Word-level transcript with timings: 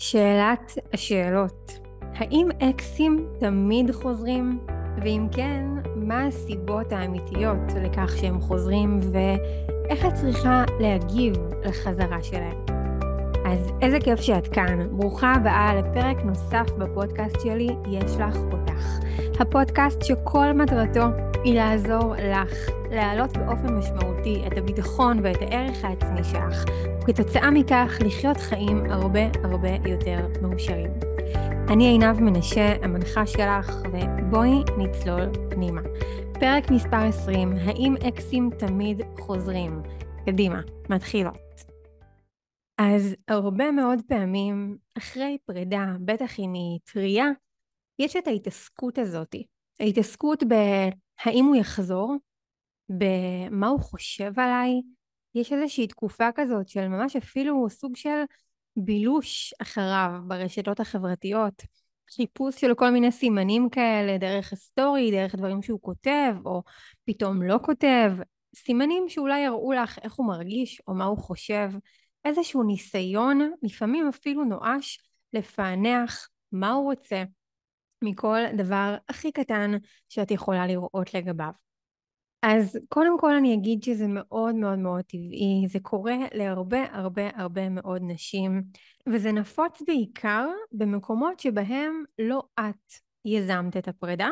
שאלת 0.00 0.78
השאלות, 0.92 1.78
האם 2.14 2.48
אקסים 2.70 3.26
תמיד 3.40 3.90
חוזרים? 3.90 4.58
ואם 5.02 5.26
כן, 5.32 5.64
מה 5.96 6.26
הסיבות 6.26 6.92
האמיתיות 6.92 7.58
לכך 7.84 8.16
שהם 8.20 8.40
חוזרים 8.40 8.98
ואיך 9.12 10.06
את 10.06 10.14
צריכה 10.14 10.64
להגיב 10.80 11.34
לחזרה 11.64 12.22
שלהם? 12.22 12.64
אז 13.46 13.70
איזה 13.82 14.00
כיף 14.00 14.20
שאת 14.20 14.48
כאן. 14.48 14.88
ברוכה 14.90 15.32
הבאה 15.32 15.74
לפרק 15.74 16.16
נוסף 16.24 16.70
בפודקאסט 16.78 17.40
שלי, 17.40 17.68
יש 17.90 18.16
לך 18.16 18.36
אותך. 18.52 18.98
הפודקאסט 19.40 20.02
שכל 20.02 20.52
מטרתו 20.52 21.29
היא 21.44 21.54
לעזור 21.54 22.14
לך 22.14 22.68
להעלות 22.90 23.36
באופן 23.36 23.74
משמעותי 23.74 24.42
את 24.46 24.58
הביטחון 24.58 25.20
ואת 25.22 25.36
הערך 25.40 25.84
העצמי 25.84 26.24
שלך, 26.24 26.64
וכתוצאה 27.02 27.50
מכך 27.50 27.98
לחיות 28.06 28.36
חיים 28.36 28.90
הרבה 28.90 29.20
הרבה 29.44 29.68
יותר 29.86 30.26
מאושרים. 30.42 30.90
אני 31.68 31.84
עינב 31.84 32.20
מנשה, 32.20 32.74
המנחה 32.82 33.26
שלך, 33.26 33.82
ובואי 33.92 34.62
נצלול 34.78 35.50
פנימה. 35.50 35.80
פרק 36.40 36.70
מספר 36.70 36.96
20, 37.08 37.52
האם 37.52 37.94
אקסים 38.08 38.50
תמיד 38.58 39.02
חוזרים? 39.18 39.82
קדימה, 40.26 40.60
מתחילות. 40.90 41.64
אז 42.78 43.14
הרבה 43.28 43.70
מאוד 43.70 43.98
פעמים, 44.08 44.76
אחרי 44.98 45.38
פרידה, 45.46 45.86
בטח 46.04 46.38
אם 46.38 46.52
היא 46.52 46.78
טריה, 46.92 47.26
יש 47.98 48.16
את 48.16 48.26
ההתעסקות 48.26 48.98
הזאת. 48.98 49.34
ההתעסקות 49.80 50.42
בהאם 51.26 51.44
הוא 51.44 51.56
יחזור, 51.56 52.16
במה 52.88 53.68
הוא 53.68 53.80
חושב 53.80 54.40
עליי. 54.40 54.80
יש 55.34 55.52
איזושהי 55.52 55.86
תקופה 55.86 56.28
כזאת 56.34 56.68
של 56.68 56.88
ממש 56.88 57.16
אפילו 57.16 57.70
סוג 57.70 57.96
של 57.96 58.22
בילוש 58.76 59.54
אחריו 59.62 60.10
ברשתות 60.26 60.80
החברתיות. 60.80 61.62
חיפוש 62.16 62.60
של 62.60 62.74
כל 62.74 62.90
מיני 62.90 63.12
סימנים 63.12 63.68
כאלה 63.70 64.18
דרך 64.18 64.52
הסטורי, 64.52 65.10
דרך 65.10 65.34
דברים 65.34 65.62
שהוא 65.62 65.80
כותב, 65.82 66.34
או 66.44 66.62
פתאום 67.04 67.42
לא 67.42 67.58
כותב. 67.62 68.12
סימנים 68.56 69.08
שאולי 69.08 69.40
יראו 69.40 69.72
לך 69.72 69.98
איך 70.02 70.12
הוא 70.12 70.26
מרגיש 70.26 70.82
או 70.88 70.94
מה 70.94 71.04
הוא 71.04 71.18
חושב. 71.18 71.70
איזשהו 72.24 72.62
ניסיון, 72.62 73.52
לפעמים 73.62 74.08
אפילו 74.08 74.44
נואש, 74.44 74.98
לפענח 75.32 76.28
מה 76.52 76.70
הוא 76.70 76.84
רוצה 76.84 77.22
מכל 78.02 78.38
דבר 78.56 78.96
הכי 79.08 79.32
קטן 79.32 79.70
שאת 80.08 80.30
יכולה 80.30 80.66
לראות 80.66 81.14
לגביו. 81.14 81.50
אז 82.42 82.78
קודם 82.88 83.18
כל 83.18 83.34
אני 83.34 83.54
אגיד 83.54 83.82
שזה 83.82 84.06
מאוד 84.08 84.54
מאוד 84.54 84.78
מאוד 84.78 85.04
טבעי, 85.04 85.64
זה 85.68 85.78
קורה 85.82 86.16
להרבה 86.32 86.84
הרבה 86.92 87.28
הרבה 87.34 87.68
מאוד 87.68 88.02
נשים, 88.04 88.62
וזה 89.08 89.32
נפוץ 89.32 89.82
בעיקר 89.86 90.48
במקומות 90.72 91.40
שבהם 91.40 92.04
לא 92.18 92.42
את 92.60 92.92
יזמת 93.24 93.76
את 93.76 93.88
הפרידה, 93.88 94.28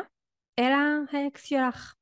אלא 0.59 0.77
האקס 1.11 1.43
שלך. 1.43 1.93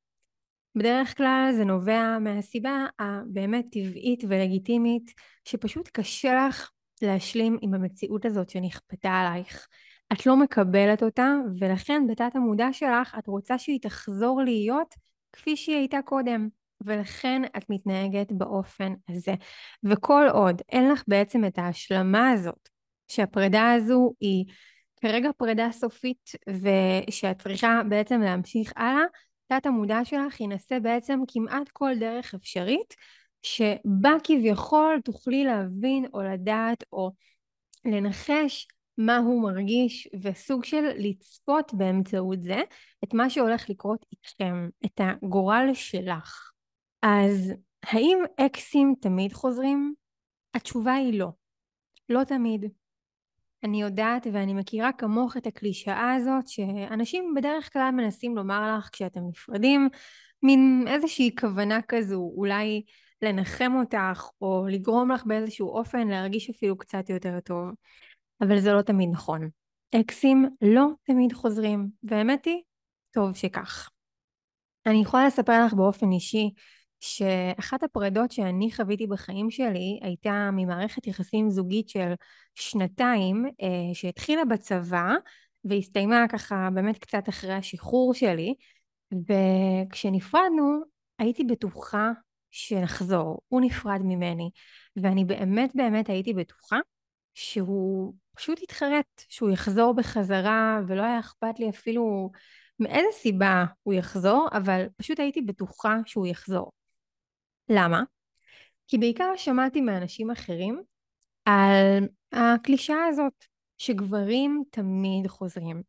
בדרך 0.74 1.16
כלל 1.16 1.50
זה 1.56 1.64
נובע 1.64 2.18
מהסיבה 2.20 2.86
הבאמת 2.98 3.64
טבעית 3.72 4.24
ולגיטימית, 4.28 5.14
שפשוט 5.44 5.88
קשה 5.92 6.46
לך 6.48 6.70
להשלים 7.02 7.58
עם 7.60 7.74
המציאות 7.74 8.24
הזאת 8.24 8.50
שנכפתה 8.50 9.10
עלייך. 9.10 9.68
את 10.12 10.26
לא 10.26 10.36
מקבלת 10.36 11.02
אותה, 11.02 11.34
ולכן 11.58 12.02
בתת 12.08 12.36
המודע 12.36 12.68
שלך 12.72 13.16
את 13.18 13.26
רוצה 13.26 13.58
שהיא 13.58 13.80
תחזור 13.82 14.42
להיות 14.42 14.94
כפי 15.32 15.56
שהיא 15.56 15.76
הייתה 15.76 15.98
קודם, 16.04 16.48
ולכן 16.80 17.42
את 17.56 17.70
מתנהגת 17.70 18.32
באופן 18.32 18.92
הזה. 19.08 19.34
וכל 19.84 20.26
עוד 20.32 20.62
אין 20.68 20.88
לך 20.90 21.02
בעצם 21.08 21.44
את 21.44 21.58
ההשלמה 21.58 22.30
הזאת, 22.30 22.68
שהפרידה 23.08 23.72
הזו 23.72 24.12
היא 24.20 24.44
כרגע 25.00 25.30
פרידה 25.36 25.68
סופית, 25.72 26.30
ושאת 26.48 27.42
צריכה 27.42 27.80
בעצם 27.88 28.20
להמשיך 28.20 28.72
הלאה, 28.76 29.02
תת 29.46 29.66
המודע 29.66 30.04
שלך 30.04 30.40
ינסה 30.40 30.80
בעצם 30.80 31.20
כמעט 31.28 31.68
כל 31.72 31.92
דרך 32.00 32.34
אפשרית, 32.34 32.94
שבה 33.42 34.12
כביכול 34.24 35.00
תוכלי 35.04 35.44
להבין 35.44 36.06
או 36.14 36.22
לדעת 36.22 36.84
או 36.92 37.10
לנחש 37.84 38.68
מה 38.98 39.16
הוא 39.16 39.42
מרגיש, 39.42 40.08
וסוג 40.22 40.64
של 40.64 40.84
לצפות 40.96 41.74
באמצעות 41.74 42.42
זה 42.42 42.60
את 43.04 43.14
מה 43.14 43.30
שהולך 43.30 43.70
לקרות 43.70 44.06
איתכם, 44.12 44.68
את 44.86 45.00
הגורל 45.00 45.70
שלך. 45.74 46.52
אז 47.02 47.52
האם 47.82 48.18
אקסים 48.40 48.94
תמיד 49.00 49.32
חוזרים? 49.32 49.94
התשובה 50.54 50.94
היא 50.94 51.18
לא. 51.18 51.28
לא 52.08 52.24
תמיד. 52.24 52.64
אני 53.64 53.82
יודעת 53.82 54.26
ואני 54.32 54.54
מכירה 54.54 54.92
כמוך 54.92 55.36
את 55.36 55.46
הקלישאה 55.46 56.14
הזאת 56.14 56.48
שאנשים 56.48 57.34
בדרך 57.36 57.72
כלל 57.72 57.90
מנסים 57.90 58.36
לומר 58.36 58.76
לך 58.76 58.88
כשאתם 58.92 59.20
נפרדים 59.28 59.88
מין 60.42 60.84
איזושהי 60.88 61.30
כוונה 61.40 61.82
כזו 61.88 62.32
אולי 62.36 62.82
לנחם 63.22 63.72
אותך 63.78 64.28
או 64.40 64.66
לגרום 64.70 65.10
לך 65.10 65.24
באיזשהו 65.26 65.68
אופן 65.68 66.08
להרגיש 66.08 66.50
אפילו 66.50 66.78
קצת 66.78 67.10
יותר 67.10 67.40
טוב 67.40 67.68
אבל 68.40 68.60
זה 68.60 68.72
לא 68.72 68.82
תמיד 68.82 69.08
נכון. 69.12 69.48
אקסים 70.00 70.48
לא 70.62 70.86
תמיד 71.02 71.32
חוזרים 71.32 71.88
והאמת 72.02 72.44
היא 72.44 72.62
טוב 73.10 73.36
שכך. 73.36 73.90
אני 74.86 75.02
יכולה 75.02 75.26
לספר 75.26 75.64
לך 75.66 75.74
באופן 75.74 76.12
אישי 76.12 76.50
שאחת 77.00 77.82
הפרדות 77.82 78.32
שאני 78.32 78.72
חוויתי 78.72 79.06
בחיים 79.06 79.50
שלי 79.50 79.98
הייתה 80.02 80.50
ממערכת 80.52 81.06
יחסים 81.06 81.50
זוגית 81.50 81.88
של 81.88 82.12
שנתיים 82.54 83.46
אה, 83.62 83.94
שהתחילה 83.94 84.44
בצבא 84.44 85.14
והסתיימה 85.64 86.24
ככה 86.28 86.68
באמת 86.74 86.98
קצת 86.98 87.28
אחרי 87.28 87.52
השחרור 87.52 88.14
שלי 88.14 88.54
וכשנפרדנו 89.12 90.80
הייתי 91.18 91.44
בטוחה 91.44 92.10
שנחזור, 92.50 93.40
הוא 93.48 93.60
נפרד 93.60 94.00
ממני 94.04 94.50
ואני 94.96 95.24
באמת 95.24 95.70
באמת 95.74 96.08
הייתי 96.08 96.34
בטוחה 96.34 96.78
שהוא 97.38 98.14
פשוט 98.36 98.62
יתחרט, 98.62 99.24
שהוא 99.28 99.50
יחזור 99.50 99.94
בחזרה 99.94 100.80
ולא 100.88 101.02
היה 101.02 101.20
אכפת 101.20 101.58
לי 101.58 101.70
אפילו 101.70 102.30
מאיזה 102.80 103.08
סיבה 103.12 103.64
הוא 103.82 103.94
יחזור, 103.94 104.48
אבל 104.52 104.86
פשוט 104.96 105.20
הייתי 105.20 105.42
בטוחה 105.42 105.96
שהוא 106.06 106.26
יחזור. 106.26 106.72
למה? 107.68 108.02
כי 108.88 108.98
בעיקר 108.98 109.32
שמעתי 109.36 109.80
מאנשים 109.80 110.30
אחרים 110.30 110.82
על 111.44 112.08
הקלישאה 112.32 113.04
הזאת, 113.06 113.44
שגברים 113.78 114.62
תמיד 114.70 115.26
חוזרים, 115.26 115.82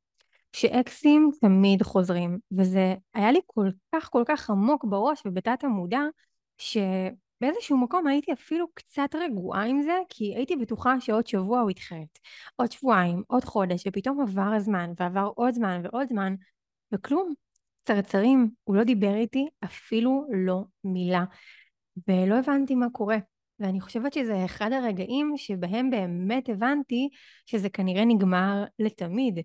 שאקסים 0.53 1.29
תמיד 1.41 1.83
חוזרים, 1.83 2.37
וזה 2.57 2.95
היה 3.13 3.31
לי 3.31 3.39
כל 3.45 3.69
כך 3.95 4.09
כל 4.09 4.23
כך 4.27 4.49
עמוק 4.49 4.85
בראש 4.85 5.21
ובתת 5.25 5.63
המודע, 5.63 6.01
שבאיזשהו 7.39 7.77
מקום 7.77 8.07
הייתי 8.07 8.33
אפילו 8.33 8.65
קצת 8.73 9.15
רגועה 9.15 9.63
עם 9.63 9.81
זה, 9.81 9.97
כי 10.09 10.35
הייתי 10.35 10.55
בטוחה 10.55 11.01
שעוד 11.01 11.27
שבוע 11.27 11.59
הוא 11.59 11.71
יתחרט, 11.71 12.19
עוד 12.55 12.71
שבועיים, 12.71 13.23
עוד 13.27 13.45
חודש, 13.45 13.83
ופתאום 13.87 14.21
עבר 14.21 14.51
הזמן, 14.55 14.91
ועבר 14.99 15.31
עוד 15.35 15.53
זמן 15.53 15.81
ועוד 15.83 16.07
זמן, 16.09 16.35
וכלום. 16.91 17.33
צרצרים, 17.81 18.49
הוא 18.63 18.75
לא 18.75 18.83
דיבר 18.83 19.15
איתי 19.15 19.47
אפילו 19.63 20.25
לא 20.45 20.63
מילה. 20.83 21.23
ולא 22.07 22.35
הבנתי 22.39 22.75
מה 22.75 22.89
קורה. 22.89 23.17
ואני 23.59 23.81
חושבת 23.81 24.13
שזה 24.13 24.45
אחד 24.45 24.71
הרגעים 24.71 25.33
שבהם 25.37 25.89
באמת 25.89 26.49
הבנתי 26.49 27.09
שזה 27.45 27.69
כנראה 27.69 28.05
נגמר 28.05 28.63
לתמיד. 28.79 29.39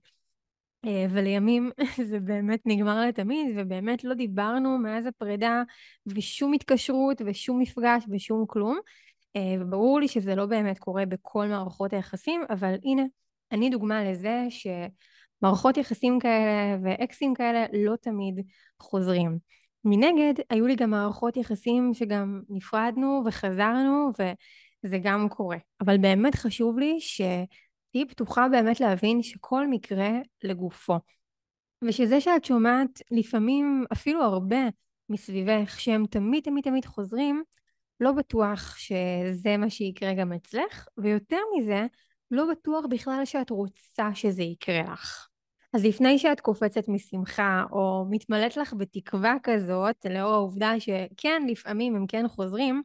אה, 0.87 1.07
ולימים 1.11 1.71
זה 2.11 2.21
באמת 2.21 2.61
נגמר 2.65 3.01
לתמיד, 3.07 3.47
ובאמת 3.57 4.05
לא 4.05 4.15
דיברנו 4.15 4.79
מאז 4.79 5.07
הפרידה 5.07 5.63
ושום 6.07 6.53
התקשרות 6.53 7.23
ושום 7.27 7.59
מפגש 7.59 8.05
ושום 8.11 8.45
כלום. 8.47 8.79
אה, 9.37 9.55
וברור 9.61 10.01
לי 10.01 10.09
שזה 10.09 10.35
לא 10.35 10.47
באמת 10.47 10.79
קורה 10.79 11.07
בכל 11.07 11.47
מערכות 11.47 11.93
היחסים, 11.93 12.41
אבל 12.51 12.75
הנה, 12.85 13.03
אני 13.53 13.71
דוגמה 13.71 14.05
לזה 14.05 14.47
שמערכות 14.51 15.77
יחסים 15.77 16.19
כאלה 16.19 16.79
ואקסים 16.83 17.35
כאלה 17.35 17.67
לא 17.73 17.97
תמיד 17.97 18.41
חוזרים. 18.81 19.39
מנגד, 19.85 20.35
היו 20.51 20.67
לי 20.67 20.77
גם 20.77 20.91
מערכות 20.91 21.37
יחסים 21.37 21.95
שגם 21.95 22.41
נפרדנו 22.49 23.23
וחזרנו, 23.27 24.11
וזה 24.85 24.99
גם 25.03 25.29
קורה. 25.29 25.57
אבל 25.81 25.99
באמת 25.99 26.35
חשוב 26.35 26.79
לי 26.79 26.97
שתהיי 27.95 28.09
פתוחה 28.09 28.49
באמת 28.49 28.81
להבין 28.81 29.23
שכל 29.23 29.67
מקרה 29.67 30.11
לגופו. 30.45 30.95
ושזה 31.85 32.21
שאת 32.21 32.45
שומעת 32.45 33.03
לפעמים 33.11 33.85
אפילו 33.93 34.23
הרבה 34.23 34.61
מסביבך 35.09 35.81
שהם 35.81 36.07
תמיד 36.07 36.45
תמיד 36.45 36.65
תמיד 36.65 36.85
חוזרים, 36.85 37.43
לא 38.01 38.13
בטוח 38.13 38.77
שזה 38.77 39.57
מה 39.57 39.71
שיקרה 39.71 40.15
גם 40.15 40.33
אצלך, 40.33 40.87
ויותר 40.97 41.39
מזה, 41.57 41.87
לא 42.31 42.45
בטוח 42.51 42.85
בכלל 42.91 43.25
שאת 43.25 43.51
רוצה 43.51 44.15
שזה 44.15 44.43
יקרה 44.43 44.83
לך. 44.93 45.29
אז 45.73 45.85
לפני 45.85 46.19
שאת 46.19 46.41
קופצת 46.41 46.89
משמחה 46.89 47.65
או 47.73 48.07
מתמלאת 48.11 48.57
לך 48.57 48.75
בתקווה 48.79 49.35
כזאת, 49.43 50.07
לאור 50.11 50.33
העובדה 50.35 50.81
שכן, 50.81 51.43
לפעמים 51.49 51.97
הם 51.97 52.07
כן 52.07 52.29
חוזרים, 52.29 52.83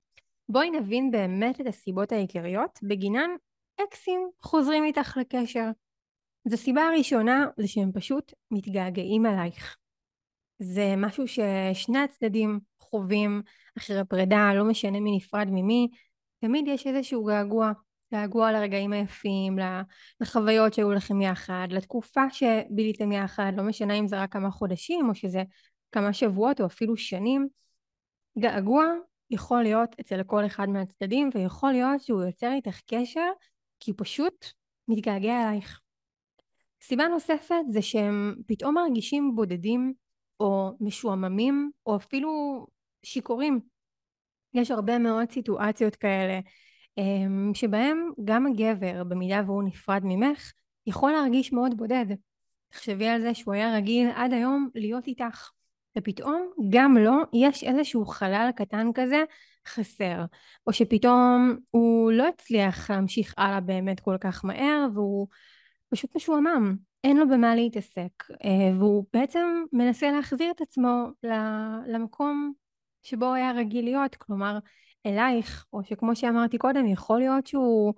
בואי 0.50 0.70
נבין 0.70 1.12
באמת 1.12 1.62
את 1.62 1.68
הסיבות 1.68 2.12
העיקריות 2.12 2.80
בגינן 2.84 3.30
אקסים 3.88 4.30
חוזרים 4.42 4.84
איתך 4.84 5.18
לקשר. 5.18 5.70
אז 6.48 6.54
הסיבה 6.54 6.82
הראשונה 6.82 7.46
זה 7.58 7.68
שהם 7.68 7.92
פשוט 7.92 8.34
מתגעגעים 8.52 9.26
אלייך. 9.26 9.78
זה 10.60 10.94
משהו 10.98 11.24
ששני 11.28 12.00
הצדדים 12.00 12.60
חווים 12.80 13.42
אחרי 13.78 14.06
פרידה, 14.10 14.54
לא 14.54 14.64
משנה 14.64 15.00
מי 15.00 15.16
נפרד 15.18 15.48
ממי, 15.52 15.88
תמיד 16.40 16.68
יש 16.68 16.88
איזשהו 16.88 17.26
געגוע, 17.26 17.72
געגוע 18.14 18.52
לרגעים 18.52 18.94
היפים, 18.94 19.60
לחוויות 20.22 20.74
שהיו 20.74 20.92
לכם 20.92 21.22
יחד, 21.22 21.68
לתקופה 21.72 22.22
שביליתם 22.32 23.12
יחד, 23.12 23.52
לא 23.58 23.64
משנה 23.64 23.94
אם 23.94 24.08
זה 24.08 24.22
רק 24.22 24.34
כמה 24.34 24.52
חודשים 24.52 25.10
או 25.10 25.16
שזה 25.16 25.44
כמה 25.92 26.14
שבועות 26.14 26.62
או 26.62 26.66
אפילו 26.66 26.98
שנים. 26.98 27.48
געגוע 28.40 28.86
יכול 29.30 29.64
להיות 29.64 29.96
אצל 30.00 30.24
כל 30.24 30.46
אחד 30.46 30.70
מהצדדים 30.70 31.30
ויכול 31.34 31.72
להיות 31.72 32.02
שהוא 32.02 32.24
יוצר 32.24 32.52
איתך 32.52 32.80
קשר 32.88 33.30
כי 33.80 33.92
הוא 33.92 33.98
פשוט 33.98 34.46
מתגעגע 34.88 35.44
אלייך. 35.44 35.80
סיבה 36.82 37.08
נוספת 37.08 37.56
זה 37.70 37.82
שהם 37.82 38.36
פתאום 38.48 38.76
מרגישים 38.76 39.36
בודדים 39.36 39.94
או 40.40 40.72
משועממים 40.80 41.72
או 41.86 41.96
אפילו 41.96 42.68
שיכורים. 43.04 43.60
יש 44.54 44.72
הרבה 44.72 44.98
מאוד 44.98 45.32
סיטואציות 45.32 45.96
כאלה 45.96 46.40
אמ, 46.98 47.52
שבהם 47.54 48.12
גם 48.26 48.48
הגבר 48.48 49.04
במידה 49.04 49.42
והוא 49.46 49.64
נפרד 49.64 50.02
ממך 50.04 50.52
יכול 50.88 51.12
להרגיש 51.12 51.54
מאוד 51.54 51.78
בודד. 51.78 52.06
תחשבי 52.70 53.08
על 53.08 53.22
זה 53.22 53.34
שהוא 53.34 53.54
היה 53.54 53.76
רגיל 53.76 54.10
עד 54.16 54.34
היום 54.34 54.70
להיות 54.76 55.08
איתך 55.08 55.50
ופתאום 55.98 56.52
גם 56.70 56.98
לו 56.98 57.14
יש 57.34 57.64
איזשהו 57.64 58.06
חלל 58.06 58.50
קטן 58.56 58.90
כזה 58.94 59.24
חסר 59.70 60.26
או 60.68 60.74
שפתאום 60.74 61.58
הוא 61.72 62.12
לא 62.12 62.28
הצליח 62.28 62.92
להמשיך 62.92 63.34
הלאה 63.38 63.60
באמת 63.60 64.00
כל 64.00 64.18
כך 64.22 64.46
מהר 64.46 64.88
והוא 64.94 65.28
פשוט 65.90 66.16
משועמם 66.16 66.76
אין 67.04 67.18
לו 67.18 67.30
במה 67.30 67.56
להתעסק 67.56 68.24
אה, 68.44 68.78
והוא 68.80 69.06
בעצם 69.14 69.64
מנסה 69.74 70.12
להחזיר 70.12 70.52
את 70.52 70.62
עצמו 70.62 71.08
למקום 71.88 72.54
שבו 73.04 73.26
הוא 73.26 73.36
היה 73.36 73.52
רגיל 73.52 73.86
להיות 73.86 74.16
כלומר 74.16 74.60
אלייך 75.06 75.66
או 75.74 75.84
שכמו 75.84 76.16
שאמרתי 76.16 76.58
קודם 76.58 76.88
יכול 76.88 77.20
להיות 77.20 77.48
שהוא 77.48 77.94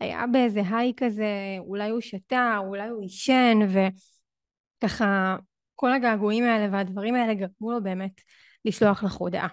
היה 0.00 0.26
באיזה 0.26 0.62
היי 0.70 0.92
כזה 0.96 1.56
אולי 1.58 1.90
הוא 1.90 2.00
שתה 2.00 2.56
אולי 2.58 2.88
הוא 2.88 3.02
עישן 3.02 3.58
וככה 4.82 5.36
כל 5.74 5.92
הגעגועים 5.92 6.44
האלה 6.44 6.68
והדברים 6.72 7.14
האלה 7.14 7.34
גרמו 7.34 7.72
לו 7.72 7.82
באמת 7.82 8.20
לשלוח 8.64 9.04
לך 9.04 9.12
הודעה. 9.12 9.48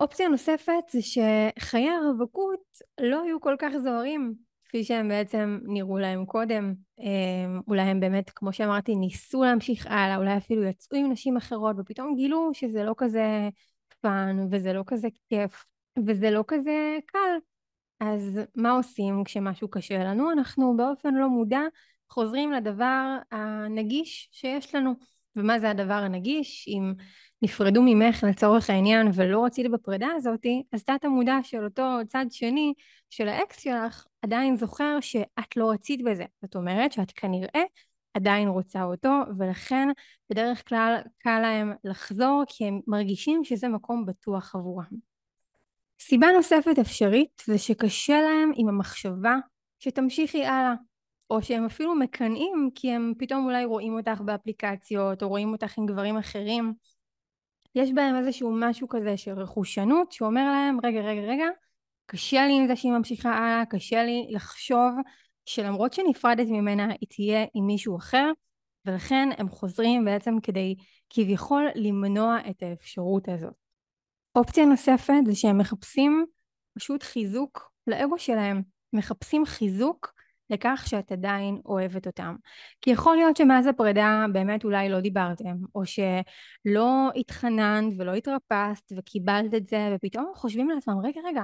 אופציה 0.00 0.28
נוספת 0.28 0.72
זה 0.90 0.98
שחיי 1.02 1.90
הרווקות 1.90 2.60
לא 3.00 3.22
היו 3.22 3.40
כל 3.40 3.54
כך 3.58 3.76
זוהרים 3.76 4.34
כפי 4.64 4.84
שהם 4.84 5.08
בעצם 5.08 5.58
נראו 5.64 5.98
להם 5.98 6.26
קודם. 6.26 6.74
אמ, 6.98 7.60
אולי 7.68 7.82
הם 7.82 8.00
באמת, 8.00 8.30
כמו 8.30 8.52
שאמרתי, 8.52 8.96
ניסו 8.96 9.44
להמשיך 9.44 9.86
הלאה, 9.86 10.16
אולי 10.16 10.36
אפילו 10.36 10.64
יצאו 10.64 10.98
עם 10.98 11.12
נשים 11.12 11.36
אחרות 11.36 11.76
ופתאום 11.78 12.14
גילו 12.16 12.50
שזה 12.52 12.84
לא 12.84 12.94
כזה 12.96 13.48
fun 14.00 14.48
וזה 14.50 14.72
לא 14.72 14.82
כזה 14.86 15.08
כיף 15.28 15.64
וזה 16.06 16.30
לא 16.30 16.44
כזה 16.48 16.98
קל. 17.06 17.36
אז 18.00 18.40
מה 18.54 18.70
עושים 18.70 19.24
כשמשהו 19.24 19.68
קשה 19.68 20.04
לנו? 20.04 20.32
אנחנו 20.32 20.76
באופן 20.76 21.14
לא 21.14 21.28
מודע 21.28 21.60
חוזרים 22.10 22.52
לדבר 22.52 23.16
הנגיש 23.32 24.28
שיש 24.32 24.74
לנו. 24.74 24.94
ומה 25.36 25.58
זה 25.58 25.70
הדבר 25.70 25.94
הנגיש? 25.94 26.68
אם 26.68 26.94
נפרדו 27.42 27.82
ממך 27.82 28.24
לצורך 28.28 28.70
העניין 28.70 29.08
ולא 29.14 29.44
רצית 29.44 29.70
בפרידה 29.70 30.08
הזאתי, 30.16 30.62
אז 30.72 30.84
תת 30.84 31.04
המודע 31.04 31.38
של 31.42 31.64
אותו 31.64 31.98
צד 32.08 32.26
שני 32.30 32.74
של 33.10 33.28
האקס 33.28 33.60
שלך 33.60 34.06
עדיין 34.22 34.56
זוכר 34.56 34.98
שאת 35.00 35.56
לא 35.56 35.70
רצית 35.70 36.04
בזה. 36.04 36.24
זאת 36.42 36.56
אומרת 36.56 36.92
שאת 36.92 37.10
כנראה 37.10 37.62
עדיין 38.14 38.48
רוצה 38.48 38.82
אותו, 38.82 39.10
ולכן 39.38 39.88
בדרך 40.30 40.68
כלל 40.68 41.00
קל 41.18 41.38
להם 41.40 41.72
לחזור 41.84 42.42
כי 42.48 42.64
הם 42.64 42.80
מרגישים 42.86 43.44
שזה 43.44 43.68
מקום 43.68 44.06
בטוח 44.06 44.54
עבורם. 44.54 45.16
סיבה 46.00 46.26
נוספת 46.36 46.78
אפשרית 46.80 47.42
זה 47.46 47.58
שקשה 47.58 48.20
להם 48.22 48.52
עם 48.56 48.68
המחשבה 48.68 49.36
שתמשיכי 49.78 50.44
הלאה. 50.44 50.74
או 51.30 51.42
שהם 51.42 51.64
אפילו 51.64 51.94
מקנאים 51.94 52.70
כי 52.74 52.92
הם 52.92 53.12
פתאום 53.18 53.44
אולי 53.44 53.64
רואים 53.64 53.94
אותך 53.94 54.20
באפליקציות 54.20 55.22
או 55.22 55.28
רואים 55.28 55.52
אותך 55.52 55.78
עם 55.78 55.86
גברים 55.86 56.16
אחרים. 56.16 56.74
יש 57.74 57.92
בהם 57.92 58.16
איזשהו 58.16 58.52
משהו 58.60 58.88
כזה 58.88 59.16
של 59.16 59.32
רכושנות 59.32 60.12
שאומר 60.12 60.50
להם 60.50 60.78
רגע 60.84 61.00
רגע 61.00 61.20
רגע 61.20 61.46
קשה 62.06 62.46
לי 62.46 62.56
עם 62.56 62.66
זה 62.66 62.76
שהיא 62.76 62.92
ממשיכה 62.92 63.34
הלאה, 63.34 63.66
קשה 63.66 64.04
לי 64.04 64.26
לחשוב 64.30 64.92
שלמרות 65.44 65.92
שנפרדת 65.92 66.46
ממנה 66.48 66.86
היא 67.00 67.08
תהיה 67.08 67.46
עם 67.54 67.66
מישהו 67.66 67.96
אחר 67.96 68.30
ולכן 68.84 69.28
הם 69.38 69.48
חוזרים 69.48 70.04
בעצם 70.04 70.40
כדי 70.42 70.74
כביכול 71.10 71.68
למנוע 71.74 72.38
את 72.50 72.62
האפשרות 72.62 73.28
הזאת. 73.28 73.54
אופציה 74.34 74.64
נוספת 74.64 75.14
זה 75.26 75.34
שהם 75.34 75.58
מחפשים 75.58 76.26
פשוט 76.78 77.02
חיזוק 77.02 77.72
לאגו 77.86 78.18
שלהם, 78.18 78.62
מחפשים 78.92 79.44
חיזוק 79.46 80.15
לכך 80.50 80.84
שאת 80.86 81.12
עדיין 81.12 81.60
אוהבת 81.64 82.06
אותם. 82.06 82.36
כי 82.80 82.90
יכול 82.90 83.16
להיות 83.16 83.36
שמאז 83.36 83.66
הפרידה 83.66 84.26
באמת 84.32 84.64
אולי 84.64 84.88
לא 84.88 85.00
דיברתם, 85.00 85.56
או 85.74 85.82
שלא 85.86 87.10
התחננת 87.16 87.94
ולא 87.98 88.14
התרפסת 88.14 88.92
וקיבלת 88.96 89.54
את 89.54 89.66
זה, 89.66 89.88
ופתאום 89.94 90.32
חושבים 90.34 90.70
לעצמם, 90.70 91.00
רגע, 91.04 91.20
רגע, 91.24 91.42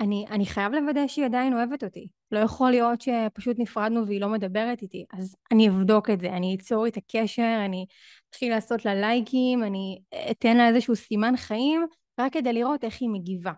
אני, 0.00 0.26
אני 0.30 0.46
חייב 0.46 0.72
לוודא 0.72 1.06
שהיא 1.06 1.24
עדיין 1.24 1.54
אוהבת 1.54 1.84
אותי. 1.84 2.08
לא 2.32 2.38
יכול 2.38 2.70
להיות 2.70 3.00
שפשוט 3.00 3.56
נפרדנו 3.58 4.06
והיא 4.06 4.20
לא 4.20 4.28
מדברת 4.28 4.82
איתי. 4.82 5.04
אז 5.12 5.36
אני 5.52 5.68
אבדוק 5.68 6.10
את 6.10 6.20
זה, 6.20 6.30
אני 6.30 6.56
אצור 6.60 6.86
את 6.86 6.96
הקשר, 6.96 7.62
אני 7.64 7.86
אתחיל 8.30 8.50
לעשות 8.50 8.84
לה 8.84 8.94
לייקים, 8.94 9.64
אני 9.64 10.00
אתן 10.30 10.56
לה 10.56 10.68
איזשהו 10.68 10.96
סימן 10.96 11.36
חיים, 11.36 11.86
רק 12.20 12.32
כדי 12.32 12.52
לראות 12.52 12.84
איך 12.84 12.96
היא 13.00 13.08
מגיבה. 13.08 13.52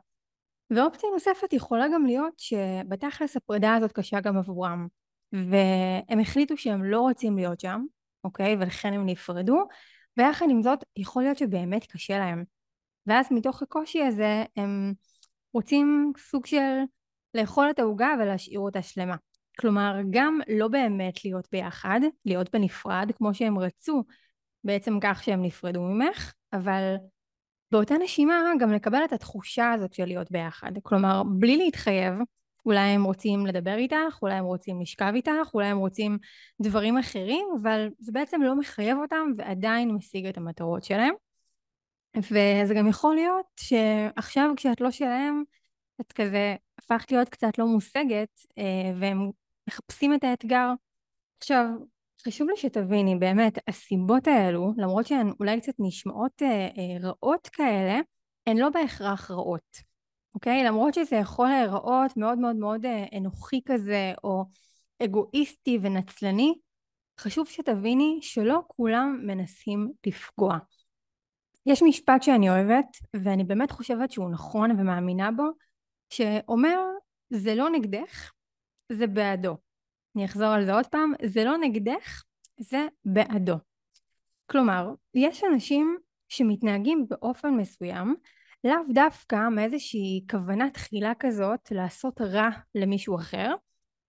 ואופציה 0.71 1.11
נוספת 1.13 1.53
יכולה 1.53 1.87
גם 1.95 2.07
להיות 2.07 2.39
שבתכלס 2.39 3.37
הפרידה 3.37 3.75
הזאת 3.75 3.93
קשה 3.93 4.21
גם 4.21 4.37
עבורם 4.37 4.87
והם 5.33 6.21
החליטו 6.21 6.57
שהם 6.57 6.85
לא 6.85 7.01
רוצים 7.01 7.37
להיות 7.37 7.61
שם, 7.61 7.85
אוקיי? 8.25 8.57
ולכן 8.61 8.93
הם 8.93 9.07
נפרדו 9.07 9.65
ויחד 10.17 10.47
עם 10.51 10.63
זאת 10.63 10.85
יכול 10.97 11.23
להיות 11.23 11.39
שבאמת 11.39 11.87
קשה 11.87 12.19
להם 12.19 12.45
ואז 13.07 13.27
מתוך 13.31 13.63
הקושי 13.63 14.03
הזה 14.03 14.45
הם 14.57 14.93
רוצים 15.53 16.13
סוג 16.19 16.47
של 16.47 16.79
לאכול 17.35 17.71
את 17.71 17.79
העוגה 17.79 18.09
ולהשאיר 18.21 18.61
אותה 18.61 18.83
שלמה. 18.83 19.17
כלומר 19.61 19.97
גם 20.11 20.39
לא 20.49 20.69
באמת 20.69 21.25
להיות 21.25 21.49
ביחד, 21.53 22.01
להיות 22.25 22.51
בנפרד 22.53 23.11
כמו 23.17 23.35
שהם 23.35 23.59
רצו 23.59 24.05
בעצם 24.65 24.99
כך 25.01 25.25
שהם 25.25 25.43
נפרדו 25.43 25.83
ממך, 25.83 26.33
אבל 26.53 26.95
באותה 27.73 27.95
נשימה 27.95 28.53
גם 28.61 28.73
לקבל 28.73 29.05
את 29.05 29.13
התחושה 29.13 29.73
הזאת 29.73 29.93
של 29.93 30.05
להיות 30.05 30.31
ביחד. 30.31 30.73
כלומר, 30.83 31.23
בלי 31.23 31.57
להתחייב, 31.57 32.15
אולי 32.67 32.81
הם 32.81 33.05
רוצים 33.05 33.47
לדבר 33.47 33.75
איתך, 33.75 34.19
אולי 34.23 34.35
הם 34.35 34.45
רוצים 34.45 34.81
לשכב 34.81 35.13
איתך, 35.15 35.55
אולי 35.55 35.67
הם 35.67 35.79
רוצים 35.79 36.19
דברים 36.63 36.99
אחרים, 36.99 37.47
אבל 37.63 37.89
זה 37.99 38.13
בעצם 38.13 38.43
לא 38.43 38.59
מחייב 38.59 38.99
אותם 38.99 39.33
ועדיין 39.39 39.91
משיג 39.91 40.27
את 40.27 40.37
המטרות 40.37 40.85
שלהם. 40.85 41.15
וזה 42.17 42.75
גם 42.75 42.89
יכול 42.89 43.15
להיות 43.15 43.47
שעכשיו 43.61 44.51
כשאת 44.57 44.81
לא 44.81 44.91
שלהם, 44.91 45.43
את 46.01 46.13
כזה 46.13 46.55
הפכת 46.79 47.13
להיות 47.13 47.29
קצת 47.29 47.59
לא 47.59 47.67
מושגת, 47.67 48.41
אה, 48.59 48.93
והם 49.01 49.31
מחפשים 49.69 50.15
את 50.15 50.25
האתגר. 50.25 50.73
עכשיו, 51.39 51.67
חשוב 52.27 52.49
לי 52.49 52.57
שתביני, 52.57 53.17
באמת, 53.17 53.59
הסיבות 53.69 54.27
האלו, 54.27 54.73
למרות 54.77 55.07
שהן 55.07 55.33
אולי 55.41 55.61
קצת 55.61 55.73
נשמעות 55.79 56.43
אה, 56.43 56.49
אה, 56.49 57.09
רעות 57.09 57.49
כאלה, 57.49 58.01
הן 58.47 58.57
לא 58.57 58.69
בהכרח 58.69 59.31
רעות, 59.31 59.77
אוקיי? 60.35 60.65
למרות 60.65 60.95
שזה 60.95 61.17
יכול 61.17 61.49
להיראות 61.49 62.17
מאוד 62.17 62.39
מאוד 62.39 62.57
מאוד 62.57 62.87
אה, 62.87 63.05
אנוכי 63.19 63.61
כזה, 63.67 64.13
או 64.25 64.45
אגואיסטי 65.05 65.79
ונצלני, 65.83 66.55
חשוב 67.21 67.49
שתביני 67.49 68.19
שלא 68.23 68.61
כולם 68.67 69.21
מנסים 69.27 69.93
לפגוע. 70.07 70.59
יש 71.67 71.83
משפט 71.83 72.23
שאני 72.23 72.51
אוהבת, 72.51 72.87
ואני 73.15 73.45
באמת 73.45 73.71
חושבת 73.71 74.11
שהוא 74.11 74.31
נכון 74.31 74.71
ומאמינה 74.71 75.31
בו, 75.31 75.45
שאומר, 76.11 76.79
זה 77.31 77.55
לא 77.55 77.71
נגדך, 77.71 78.33
זה 78.93 79.07
בעדו. 79.07 79.57
אני 80.17 80.25
אחזור 80.25 80.47
על 80.47 80.65
זה 80.65 80.73
עוד 80.73 80.87
פעם, 80.87 81.13
זה 81.25 81.45
לא 81.45 81.59
נגדך, 81.59 82.25
זה 82.61 82.87
בעדו. 83.05 83.55
כלומר, 84.47 84.91
יש 85.15 85.45
אנשים 85.45 85.99
שמתנהגים 86.29 87.07
באופן 87.09 87.51
מסוים, 87.51 88.15
לאו 88.65 88.75
דווקא 88.95 89.49
מאיזושהי 89.49 90.25
כוונה 90.31 90.71
תחילה 90.71 91.13
כזאת 91.19 91.71
לעשות 91.71 92.21
רע 92.21 92.49
למישהו 92.75 93.17
אחר, 93.17 93.55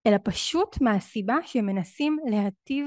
אלא 0.07 0.17
פשוט 0.23 0.81
מהסיבה 0.81 1.35
שהם 1.43 1.65
מנסים 1.65 2.19
להטיב 2.25 2.85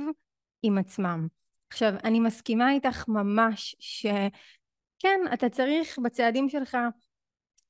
עם 0.62 0.78
עצמם. 0.78 1.26
עכשיו, 1.68 1.92
אני 2.04 2.20
מסכימה 2.20 2.72
איתך 2.72 3.04
ממש 3.08 3.76
שכן, 3.80 5.20
אתה 5.34 5.48
צריך 5.48 5.98
בצעדים 5.98 6.48
שלך 6.48 6.76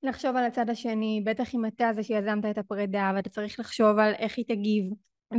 לחשוב 0.02 0.36
על 0.36 0.44
הצד 0.44 0.70
השני, 0.70 1.22
בטח 1.26 1.54
אם 1.54 1.66
אתה 1.66 1.90
זה 1.94 2.02
שיזמת 2.02 2.44
את 2.50 2.58
הפרידה 2.58 3.12
ואתה 3.14 3.30
צריך 3.30 3.60
לחשוב 3.60 3.98
על 3.98 4.14
איך 4.14 4.38
היא 4.38 4.44
תגיב 4.48 4.84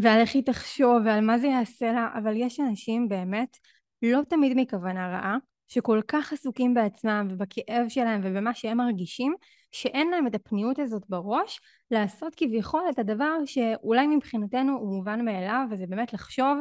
ועל 0.02 0.20
איך 0.20 0.36
היא 0.36 0.44
תחשוב 0.46 0.98
ועל 1.06 1.22
מה 1.22 1.38
זה 1.38 1.48
יעשה 1.48 1.92
לה, 1.92 2.08
אבל 2.18 2.34
יש 2.36 2.60
אנשים 2.60 3.10
באמת, 3.10 3.58
לא 4.02 4.20
תמיד 4.30 4.54
מכוונה 4.56 5.08
רעה, 5.08 5.38
שכל 5.68 6.02
כך 6.08 6.34
עסוקים 6.34 6.74
בעצמם 6.74 7.28
ובכאב 7.32 7.86
שלהם 7.90 8.22
ובמה 8.24 8.54
שהם 8.54 8.78
מרגישים, 8.78 9.34
שאין 9.72 10.10
להם 10.10 10.28
את 10.28 10.36
הפניות 10.36 10.80
הזאת 10.80 11.04
בראש 11.10 11.60
לעשות 11.92 12.36
כביכול 12.36 12.82
את 12.90 13.00
הדבר 13.00 13.38
שאולי 13.46 14.08
מבחינתנו 14.08 14.78
הוא 14.78 14.96
מובן 14.98 15.26
מאליו, 15.26 15.66
וזה 15.72 15.88
באמת 15.88 16.14
לחשוב 16.14 16.58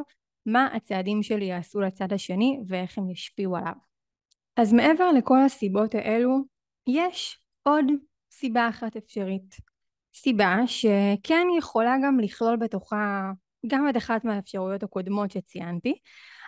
מה 0.46 0.68
הצעדים 0.72 1.22
שלי 1.22 1.44
יעשו 1.44 1.80
לצד 1.80 2.12
השני 2.12 2.60
ואיך 2.68 2.98
הם 2.98 3.10
ישפיעו 3.10 3.56
עליו. 3.56 3.72
אז 4.56 4.72
מעבר 4.72 5.12
לכל 5.12 5.38
הסיבות 5.46 5.94
האלו, 5.94 6.38
יש 6.86 7.38
עוד 7.62 7.84
סיבה 8.30 8.68
אחת 8.68 8.96
אפשרית. 8.96 9.72
סיבה 10.14 10.57
שכן 10.66 11.47
יכולה 11.59 11.97
גם 12.04 12.21
לכלול 12.21 12.57
בתוכה 12.57 13.31
גם 13.66 13.88
את 13.88 13.97
אחת 13.97 14.25
מהאפשרויות 14.25 14.83
הקודמות 14.83 15.31
שציינתי, 15.31 15.95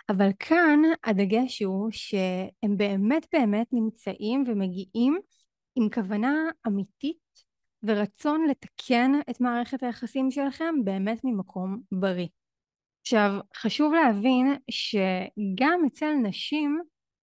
אבל 0.09 0.29
כאן 0.39 0.79
הדגש 1.03 1.61
הוא 1.61 1.89
שהם 1.91 2.77
באמת 2.77 3.27
באמת 3.33 3.67
נמצאים 3.71 4.43
ומגיעים 4.47 5.17
עם 5.75 5.89
כוונה 5.93 6.33
אמיתית 6.67 7.17
ורצון 7.83 8.47
לתקן 8.49 9.11
את 9.29 9.41
מערכת 9.41 9.83
היחסים 9.83 10.31
שלכם 10.31 10.75
באמת 10.83 11.19
ממקום 11.23 11.81
בריא. 11.91 12.27
עכשיו, 13.01 13.31
חשוב 13.55 13.93
להבין 13.93 14.55
שגם 14.71 15.79
אצל 15.87 16.13
נשים 16.13 16.79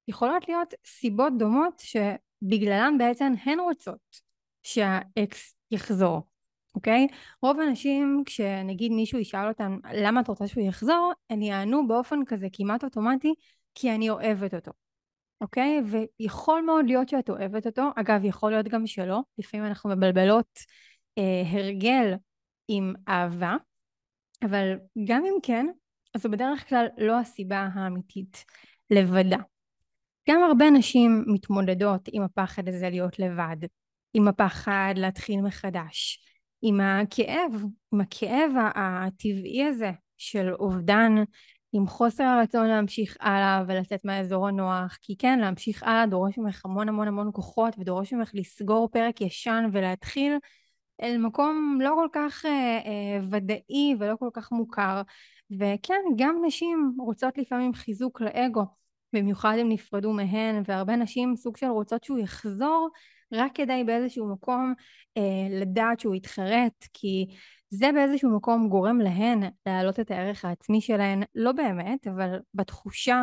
יכולות 0.09 0.49
להיות 0.49 0.75
סיבות 0.87 1.33
דומות 1.39 1.79
שבגללן 1.79 2.99
בעצם 2.99 3.33
הן 3.45 3.61
רוצות 3.61 4.17
שהאקס 4.63 5.57
יחזור, 5.71 6.32
אוקיי? 6.75 7.07
רוב 7.43 7.61
האנשים, 7.61 8.23
כשנגיד 8.27 8.93
מישהו 8.93 9.19
ישאל 9.19 9.49
אותם 9.49 9.79
למה 9.95 10.21
את 10.21 10.29
רוצה 10.29 10.49
שהוא 10.49 10.65
יחזור, 10.65 11.13
הם 11.31 11.43
יענו 11.43 11.89
באופן 11.89 12.25
כזה 12.27 12.47
כמעט 12.53 12.85
אוטומטי 12.85 13.35
כי 13.75 13.95
אני 13.95 14.11
אוהבת 14.11 14.55
אותו, 14.55 14.73
אוקיי? 15.41 15.83
ויכול 16.21 16.63
מאוד 16.63 16.87
להיות 16.87 17.09
שאת 17.09 17.31
אוהבת 17.31 17.67
אותו, 17.67 17.83
אגב 17.97 18.25
יכול 18.25 18.51
להיות 18.51 18.69
גם 18.69 18.87
שלא, 18.87 19.21
לפעמים 19.39 19.67
אנחנו 19.67 19.91
מבלבלות 19.91 20.59
אה, 21.19 21.43
הרגל 21.47 22.15
עם 22.69 22.93
אהבה, 23.09 23.57
אבל 24.43 24.75
גם 25.05 25.25
אם 25.25 25.35
כן, 25.43 25.67
זו 26.17 26.31
בדרך 26.31 26.69
כלל 26.69 26.87
לא 26.99 27.19
הסיבה 27.19 27.69
האמיתית 27.75 28.45
לבדה. 28.91 29.39
גם 30.29 30.43
הרבה 30.43 30.71
נשים 30.71 31.25
מתמודדות 31.27 32.09
עם 32.13 32.23
הפחד 32.23 32.69
הזה 32.69 32.91
להיות 32.91 33.19
לבד, 33.19 33.57
עם 34.15 34.29
הפחד 34.29 34.95
להתחיל 34.97 35.41
מחדש, 35.41 36.19
עם 36.63 36.81
הכאב, 36.81 37.53
עם 37.93 38.01
הכאב 38.01 38.51
הטבעי 38.75 39.65
הזה 39.65 39.91
של 40.19 40.55
אובדן, 40.55 41.15
עם 41.73 41.87
חוסר 41.87 42.25
הרצון 42.25 42.67
להמשיך 42.67 43.17
הלאה 43.21 43.65
ולצאת 43.69 44.05
מהאזור 44.05 44.49
הנוח, 44.49 44.99
כי 45.03 45.17
כן, 45.17 45.39
להמשיך 45.39 45.83
הלאה 45.83 46.07
דורש 46.07 46.39
ממך 46.39 46.65
המון 46.65 46.89
המון 46.89 47.09
המון 47.09 47.31
כוחות 47.33 47.75
ודורש 47.79 48.13
ממך 48.13 48.31
לסגור 48.35 48.89
פרק 48.93 49.21
ישן 49.21 49.65
ולהתחיל 49.73 50.33
אל 51.03 51.19
מקום 51.19 51.79
לא 51.83 51.93
כל 51.95 52.09
כך 52.13 52.45
אה, 52.45 52.51
אה, 52.87 53.21
ודאי 53.31 53.95
ולא 53.99 54.17
כל 54.19 54.29
כך 54.33 54.53
מוכר. 54.53 55.03
וכן 55.51 56.01
גם 56.17 56.37
נשים 56.47 56.95
רוצות 56.99 57.39
לפעמים 57.39 57.75
חיזוק 57.75 58.21
לאגו 58.21 58.65
במיוחד 59.13 59.57
אם 59.61 59.69
נפרדו 59.69 60.13
מהן 60.13 60.63
והרבה 60.67 60.97
נשים 60.97 61.37
סוג 61.37 61.57
של 61.57 61.67
רוצות 61.67 62.05
שהוא 62.05 62.19
יחזור 62.19 62.91
רק 63.33 63.53
כדי 63.55 63.85
באיזשהו 63.87 64.33
מקום 64.33 64.75
אה, 65.17 65.61
לדעת 65.61 66.01
שהוא 66.01 66.15
יתחרט 66.15 66.87
כי 66.93 67.27
זה 67.69 67.91
באיזשהו 67.95 68.37
מקום 68.37 68.69
גורם 68.69 69.01
להן 69.01 69.41
להעלות 69.67 70.01
את 70.01 70.11
הערך 70.11 70.45
העצמי 70.45 70.81
שלהן 70.81 71.23
לא 71.35 71.53
באמת 71.53 72.07
אבל 72.07 72.39
בתחושה 72.55 73.23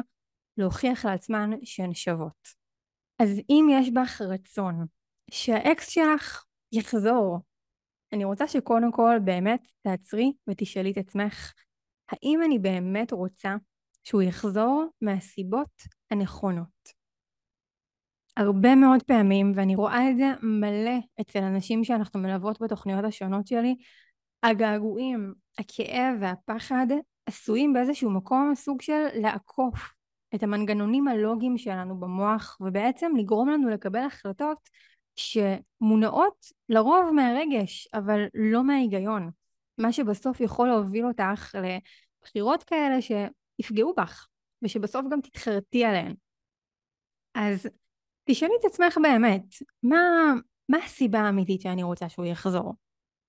להוכיח 0.57 1.05
לעצמן 1.05 1.49
שהן 1.63 1.93
שוות 1.93 2.47
אז 3.19 3.29
אם 3.49 3.67
יש 3.71 3.89
בך 3.89 4.21
רצון 4.21 4.85
שהאקס 5.31 5.89
שלך 5.89 6.43
יחזור 6.71 7.39
אני 8.13 8.23
רוצה 8.23 8.47
שקודם 8.47 8.91
כל 8.91 9.15
באמת 9.23 9.67
תעצרי 9.81 10.33
ותשאלי 10.47 10.91
את 10.91 10.97
עצמך 10.97 11.53
האם 12.11 12.39
אני 12.45 12.59
באמת 12.59 13.11
רוצה 13.11 13.55
שהוא 14.03 14.21
יחזור 14.21 14.85
מהסיבות 15.01 15.81
הנכונות. 16.11 16.98
הרבה 18.39 18.75
מאוד 18.75 19.03
פעמים, 19.03 19.51
ואני 19.55 19.75
רואה 19.75 20.09
את 20.09 20.17
זה 20.17 20.31
מלא 20.41 20.97
אצל 21.21 21.39
אנשים 21.39 21.83
שאנחנו 21.83 22.19
מלוות 22.19 22.61
בתוכניות 22.61 23.05
השונות 23.05 23.47
שלי, 23.47 23.75
הגעגועים, 24.43 25.33
הכאב 25.57 26.15
והפחד 26.21 26.87
עשויים 27.25 27.73
באיזשהו 27.73 28.11
מקום 28.11 28.51
סוג 28.55 28.81
של 28.81 29.05
לעקוף 29.13 29.93
את 30.35 30.43
המנגנונים 30.43 31.07
הלוגיים 31.07 31.57
שלנו 31.57 31.99
במוח 31.99 32.57
ובעצם 32.61 33.11
לגרום 33.17 33.49
לנו 33.49 33.69
לקבל 33.69 33.99
החלטות 33.99 34.69
שמונעות 35.15 36.45
לרוב 36.69 37.11
מהרגש 37.15 37.87
אבל 37.93 38.25
לא 38.33 38.63
מההיגיון 38.63 39.29
מה 39.77 39.91
שבסוף 39.91 40.41
יכול 40.41 40.67
להוביל 40.67 41.05
אותך 41.05 41.55
לבחירות 41.55 42.63
כאלה 42.63 42.97
שיפגעו 43.01 43.93
בך 43.97 44.27
ושבסוף 44.61 45.05
גם 45.11 45.21
תתחרטי 45.21 45.85
עליהן. 45.85 46.13
אז 47.35 47.67
תשאלי 48.25 48.53
את 48.59 48.65
עצמך 48.65 48.97
באמת, 49.03 49.43
מה, 49.83 50.33
מה 50.69 50.77
הסיבה 50.77 51.19
האמיתית 51.19 51.61
שאני 51.61 51.83
רוצה 51.83 52.09
שהוא 52.09 52.25
יחזור? 52.25 52.73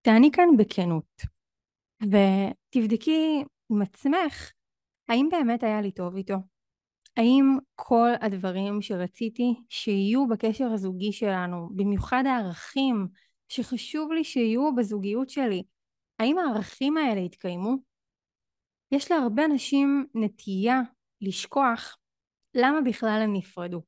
תעני 0.02 0.30
כאן 0.32 0.48
בכנות 0.58 1.22
ותבדקי 2.02 3.44
עם 3.70 3.82
עצמך 3.82 4.52
האם 5.08 5.28
באמת 5.30 5.62
היה 5.62 5.80
לי 5.80 5.92
טוב 5.92 6.16
איתו? 6.16 6.34
האם 7.16 7.58
כל 7.74 8.10
הדברים 8.20 8.82
שרציתי 8.82 9.54
שיהיו 9.68 10.28
בקשר 10.28 10.66
הזוגי 10.72 11.12
שלנו, 11.12 11.68
במיוחד 11.76 12.22
הערכים 12.26 13.08
שחשוב 13.48 14.12
לי 14.12 14.24
שיהיו 14.24 14.74
בזוגיות 14.74 15.30
שלי, 15.30 15.62
האם 16.18 16.38
הערכים 16.38 16.96
האלה 16.96 17.20
התקיימו? 17.20 17.76
יש 18.92 19.10
להרבה 19.10 19.44
אנשים 19.44 20.06
נטייה 20.14 20.80
לשכוח 21.20 21.96
למה 22.54 22.80
בכלל 22.80 23.20
הם 23.24 23.32
נפרדו. 23.32 23.82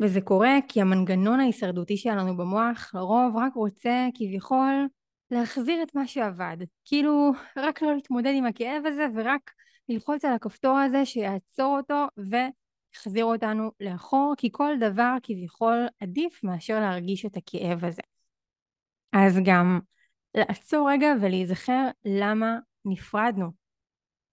וזה 0.00 0.20
קורה 0.20 0.58
כי 0.68 0.80
המנגנון 0.80 1.40
ההישרדותי 1.40 1.96
שלנו 1.96 2.36
במוח 2.36 2.94
לרוב 2.94 3.36
רק 3.36 3.54
רוצה 3.54 4.06
כביכול 4.14 4.86
להחזיר 5.30 5.82
את 5.82 5.94
מה 5.94 6.06
שעבד. 6.06 6.56
כאילו 6.84 7.32
רק 7.56 7.82
לא 7.82 7.94
להתמודד 7.94 8.32
עם 8.34 8.46
הכאב 8.46 8.86
הזה 8.86 9.06
ורק 9.14 9.50
ללחוץ 9.88 10.24
על 10.24 10.32
הכפתור 10.32 10.78
הזה 10.78 11.06
שיעצור 11.06 11.76
אותו 11.76 12.06
ויחזיר 12.16 13.24
אותנו 13.24 13.70
לאחור 13.80 14.34
כי 14.36 14.48
כל 14.52 14.72
דבר 14.80 15.16
כביכול 15.22 15.86
עדיף 16.00 16.44
מאשר 16.44 16.80
להרגיש 16.80 17.26
את 17.26 17.36
הכאב 17.36 17.84
הזה. 17.84 18.02
אז 19.12 19.38
גם 19.44 19.80
לעצור 20.34 20.90
רגע 20.90 21.08
ולהיזכר 21.20 21.88
למה 22.04 22.58
נפרדנו. 22.84 23.65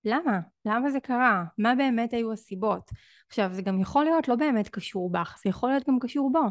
למה? 0.06 0.40
למה 0.66 0.92
זה 0.92 1.00
קרה? 1.00 1.44
מה 1.58 1.76
באמת 1.76 2.14
היו 2.14 2.34
הסיבות? 2.34 2.92
עכשיו 3.28 3.54
זה 3.54 3.62
גם 3.62 3.80
יכול 3.80 4.04
להיות 4.04 4.28
לא 4.28 4.36
באמת 4.36 4.70
קשור 4.70 5.12
בך, 5.12 5.40
זה 5.44 5.50
יכול 5.50 5.70
להיות 5.70 5.88
גם 5.88 6.00
קשור 6.00 6.32
בו. 6.32 6.44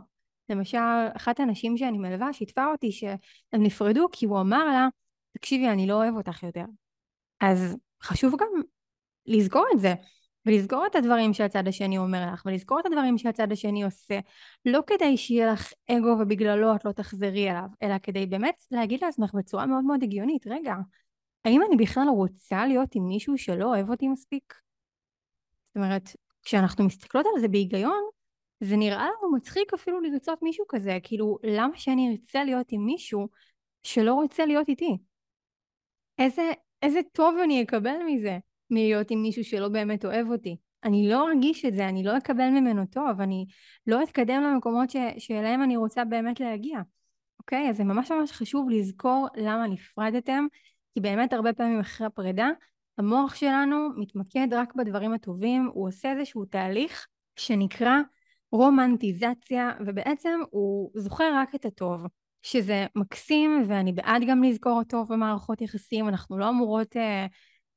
למשל 0.48 0.78
אחת 1.16 1.40
הנשים 1.40 1.76
שאני 1.76 1.98
מלווה 1.98 2.32
שיתפה 2.32 2.66
אותי 2.66 2.92
שהם 2.92 3.18
נפרדו 3.52 4.06
כי 4.12 4.26
הוא 4.26 4.40
אמר 4.40 4.64
לה 4.64 4.88
תקשיבי 5.32 5.68
אני 5.68 5.86
לא 5.86 5.94
אוהב 5.94 6.16
אותך 6.16 6.42
יותר. 6.42 6.64
אז 7.40 7.76
חשוב 8.02 8.34
גם 8.40 8.48
לזכור 9.26 9.66
את 9.74 9.80
זה 9.80 9.94
ולזכור 10.46 10.86
את 10.86 10.96
הדברים 10.96 11.34
שהצד 11.34 11.68
השני 11.68 11.98
אומר 11.98 12.32
לך 12.32 12.42
ולזכור 12.46 12.80
את 12.80 12.86
הדברים 12.86 13.18
שהצד 13.18 13.52
השני 13.52 13.84
עושה 13.84 14.18
לא 14.64 14.80
כדי 14.86 15.16
שיהיה 15.16 15.52
לך 15.52 15.72
אגו 15.90 16.16
ובגללו 16.20 16.74
את 16.74 16.84
לא 16.84 16.92
תחזרי 16.92 17.50
אליו 17.50 17.68
אלא 17.82 17.94
כדי 18.02 18.26
באמת 18.26 18.62
להגיד 18.70 19.04
לעצמך 19.04 19.34
בצורה 19.34 19.66
מאוד 19.66 19.84
מאוד 19.84 20.02
הגיונית 20.02 20.46
רגע 20.46 20.74
האם 21.44 21.60
אני 21.68 21.76
בכלל 21.76 22.08
רוצה 22.08 22.66
להיות 22.66 22.94
עם 22.94 23.08
מישהו 23.08 23.38
שלא 23.38 23.64
אוהב 23.64 23.90
אותי 23.90 24.08
מספיק? 24.08 24.54
זאת 25.66 25.76
אומרת 25.76 26.08
כשאנחנו 26.42 26.84
מסתכלות 26.84 27.26
על 27.34 27.40
זה 27.40 27.48
בהיגיון 27.48 28.02
זה 28.60 28.76
נראה 28.76 29.04
לנו 29.04 29.32
מצחיק 29.32 29.74
אפילו 29.74 30.00
לרצות 30.00 30.42
מישהו 30.42 30.64
כזה 30.68 30.98
כאילו 31.02 31.38
למה 31.42 31.76
שאני 31.76 32.10
ארצה 32.10 32.44
להיות 32.44 32.66
עם 32.70 32.86
מישהו 32.86 33.28
שלא 33.82 34.14
רוצה 34.14 34.46
להיות 34.46 34.68
איתי? 34.68 34.98
איזה, 36.18 36.50
איזה 36.82 37.00
טוב 37.12 37.34
אני 37.44 37.62
אקבל 37.62 37.96
מזה 38.06 38.38
מלהיות 38.70 39.10
עם 39.10 39.22
מישהו 39.22 39.44
שלא 39.44 39.68
באמת 39.68 40.04
אוהב 40.04 40.30
אותי. 40.30 40.56
אני 40.84 41.08
לא 41.08 41.28
ארגיש 41.28 41.64
את 41.64 41.74
זה, 41.74 41.88
אני 41.88 42.02
לא 42.02 42.18
אקבל 42.18 42.50
ממנו 42.50 42.86
טוב, 42.86 43.20
אני 43.20 43.46
לא 43.86 44.02
אתקדם 44.02 44.42
למקומות 44.42 44.90
ש, 44.90 44.96
שאליהם 45.18 45.62
אני 45.62 45.76
רוצה 45.76 46.04
באמת 46.04 46.40
להגיע. 46.40 46.80
אוקיי? 47.38 47.70
אז 47.70 47.76
זה 47.76 47.84
ממש 47.84 48.10
ממש 48.10 48.32
חשוב 48.32 48.70
לזכור 48.70 49.28
למה 49.36 49.66
נפרדתם, 49.66 50.46
כי 50.94 51.00
באמת 51.00 51.32
הרבה 51.32 51.52
פעמים 51.52 51.80
אחרי 51.80 52.06
הפרידה, 52.06 52.50
המוח 52.98 53.34
שלנו 53.34 53.88
מתמקד 53.96 54.48
רק 54.52 54.74
בדברים 54.74 55.12
הטובים, 55.12 55.70
הוא 55.74 55.88
עושה 55.88 56.12
איזשהו 56.12 56.44
תהליך 56.44 57.06
שנקרא 57.36 57.98
רומנטיזציה, 58.52 59.72
ובעצם 59.86 60.40
הוא 60.50 60.90
זוכר 60.94 61.32
רק 61.34 61.54
את 61.54 61.64
הטוב. 61.64 62.06
שזה 62.42 62.86
מקסים, 62.94 63.64
ואני 63.68 63.92
בעד 63.92 64.22
גם 64.28 64.42
לזכור 64.42 64.80
הטוב 64.80 65.12
במערכות 65.12 65.60
יחסים, 65.60 66.08
אנחנו 66.08 66.38
לא 66.38 66.48
אמורות 66.48 66.96
אה, 66.96 67.26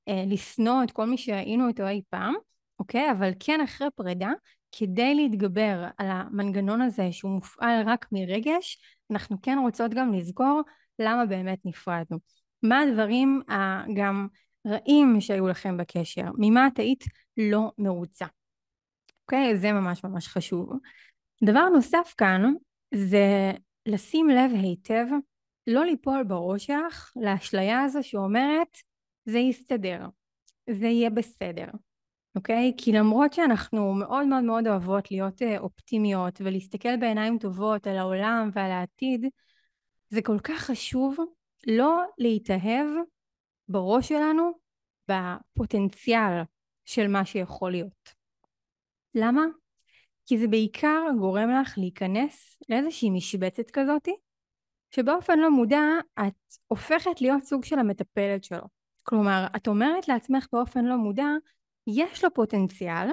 אה, 0.08 0.24
לשנוא 0.28 0.84
את 0.84 0.92
כל 0.92 1.06
מי 1.06 1.18
שהיינו 1.18 1.68
איתו 1.68 1.88
אי 1.88 2.02
פעם, 2.10 2.34
אוקיי? 2.80 3.12
אבל 3.12 3.32
כן 3.40 3.62
אחרי 3.62 3.88
פרידה, 3.96 4.32
כדי 4.72 5.16
להתגבר 5.16 5.88
על 5.98 6.08
המנגנון 6.10 6.82
הזה 6.82 7.12
שהוא 7.12 7.32
מופעל 7.32 7.84
רק 7.86 8.06
מרגש, 8.12 8.78
אנחנו 9.12 9.38
כן 9.42 9.58
רוצות 9.62 9.94
גם 9.94 10.14
לזכור 10.14 10.62
למה 11.00 11.26
באמת 11.26 11.60
נפרדנו. 11.66 12.18
מה 12.64 12.80
הדברים 12.82 13.42
הגם 13.48 14.28
רעים 14.68 15.22
שהיו 15.22 15.48
לכם 15.48 15.78
בקשר? 15.78 16.26
ממה 16.38 16.68
את 16.68 16.80
היית 16.80 17.04
לא 17.38 17.72
מרוצה? 17.78 18.26
אוקיי? 19.24 19.58
זה 19.58 19.72
ממש 19.72 20.04
ממש 20.04 20.28
חשוב. 20.28 20.70
דבר 21.44 21.70
נוסף 21.70 22.14
כאן 22.18 22.54
זה 22.94 23.52
לשים 23.86 24.30
לב 24.30 24.52
היטב, 24.54 25.06
לא 25.68 25.86
ליפול 25.86 26.24
בראש 26.24 26.66
שלך 26.66 27.12
לאשליה 27.16 27.82
הזו 27.82 28.04
שאומרת 28.04 28.78
זה 29.26 29.40
יסתדר, 29.40 30.08
זה 30.70 30.86
יהיה 30.86 31.10
בסדר, 31.10 31.68
אוקיי? 32.36 32.74
כי 32.78 32.92
למרות 32.92 33.34
שאנחנו 33.34 33.94
מאוד 33.94 34.28
מאוד 34.28 34.44
מאוד 34.44 34.68
אוהבות 34.68 35.12
להיות 35.12 35.42
אה, 35.42 35.60
אופטימיות 35.60 36.42
ולהסתכל 36.42 36.98
בעיניים 36.98 37.38
טובות 37.38 37.88
על 37.88 37.98
העולם 37.98 38.50
ועל 38.54 38.72
העתיד, 38.72 39.26
זה 40.10 40.22
כל 40.22 40.40
כך 40.40 40.60
חשוב 40.60 41.18
לא 41.66 42.04
להתאהב 42.18 42.88
בראש 43.68 44.10
שלנו 44.10 44.52
בפוטנציאל 45.12 46.42
של 46.86 47.08
מה 47.08 47.26
שיכול 47.26 47.72
להיות. 47.72 48.14
למה? 49.16 49.46
כי 50.26 50.38
זה 50.38 50.48
בעיקר 50.48 51.02
גורם 51.20 51.50
לך 51.62 51.78
להיכנס 51.78 52.58
לאיזושהי 52.70 53.10
משבצת 53.10 53.72
כזאתי, 53.72 54.16
שבאופן 54.92 55.40
לא 55.40 55.52
מודע 55.52 55.84
את 56.28 56.34
הופכת 56.68 57.22
להיות 57.22 57.44
סוג 57.44 57.66
של 57.66 57.80
המטפלת 57.80 58.44
שלו. 58.44 58.68
כלומר, 59.04 59.48
את 59.56 59.68
אומרת 59.68 60.08
לעצמך 60.08 60.48
באופן 60.52 60.86
לא 60.86 60.96
מודע, 60.96 61.28
יש 61.88 62.24
לו 62.24 62.34
פוטנציאל, 62.34 63.08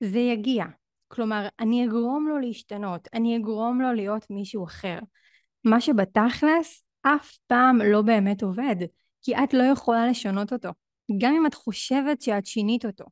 זה 0.00 0.18
יגיע. 0.18 0.64
כלומר, 1.08 1.48
אני 1.60 1.86
אגרום 1.86 2.28
לו 2.28 2.38
להשתנות, 2.38 3.08
אני 3.14 3.36
אגרום 3.36 3.80
לו 3.80 3.92
להיות 3.92 4.30
מישהו 4.30 4.64
אחר. 4.64 4.98
מה 5.64 5.80
שבתכלס 5.80 6.82
אף 7.14 7.38
פעם 7.46 7.78
לא 7.84 8.02
באמת 8.02 8.42
עובד, 8.42 8.76
כי 9.22 9.36
את 9.36 9.54
לא 9.54 9.62
יכולה 9.62 10.06
לשנות 10.06 10.52
אותו. 10.52 10.68
גם 11.18 11.34
אם 11.34 11.46
את 11.46 11.54
חושבת 11.54 12.22
שאת 12.22 12.46
שינית 12.46 12.84
אותו. 12.84 13.04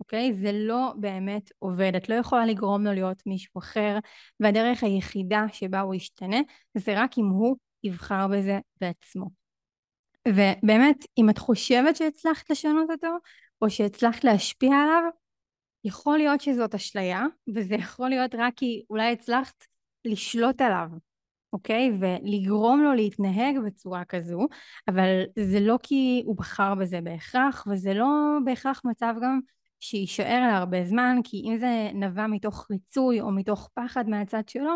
אוקיי? 0.00 0.32
זה 0.32 0.50
לא 0.52 0.92
באמת 0.96 1.50
עובד. 1.58 1.92
את 1.96 2.08
לא 2.08 2.14
יכולה 2.14 2.46
לגרום 2.46 2.84
לו 2.84 2.92
להיות 2.92 3.22
מישהו 3.26 3.58
אחר, 3.58 3.98
והדרך 4.40 4.84
היחידה 4.84 5.44
שבה 5.52 5.80
הוא 5.80 5.94
ישתנה 5.94 6.40
זה 6.74 6.92
רק 6.96 7.18
אם 7.18 7.24
הוא 7.26 7.56
יבחר 7.84 8.26
בזה 8.28 8.58
בעצמו. 8.80 9.26
ובאמת, 10.28 10.96
אם 11.18 11.30
את 11.30 11.38
חושבת 11.38 11.96
שהצלחת 11.96 12.50
לשנות 12.50 12.90
אותו, 12.90 13.08
או 13.62 13.70
שהצלחת 13.70 14.24
להשפיע 14.24 14.74
עליו, 14.74 15.02
יכול 15.84 16.18
להיות 16.18 16.40
שזאת 16.40 16.74
אשליה, 16.74 17.24
וזה 17.54 17.74
יכול 17.74 18.08
להיות 18.08 18.34
רק 18.34 18.52
כי 18.56 18.82
אולי 18.90 19.12
הצלחת 19.12 19.64
לשלוט 20.04 20.60
עליו, 20.60 20.88
אוקיי? 21.52 21.92
ולגרום 22.00 22.82
לו 22.82 22.94
להתנהג 22.94 23.58
בצורה 23.66 24.04
כזו, 24.04 24.46
אבל 24.88 25.22
זה 25.38 25.60
לא 25.60 25.78
כי 25.82 26.22
הוא 26.26 26.36
בחר 26.36 26.74
בזה 26.74 27.00
בהכרח, 27.00 27.64
וזה 27.70 27.94
לא 27.94 28.08
בהכרח 28.44 28.82
מצב 28.84 29.14
גם 29.22 29.40
שיישאר 29.80 30.40
להרבה 30.40 30.84
זמן, 30.84 31.16
כי 31.24 31.42
אם 31.44 31.56
זה 31.58 31.90
נבע 31.94 32.26
מתוך 32.26 32.66
ריצוי 32.70 33.20
או 33.20 33.30
מתוך 33.30 33.70
פחד 33.74 34.08
מהצד 34.08 34.48
שלו, 34.48 34.72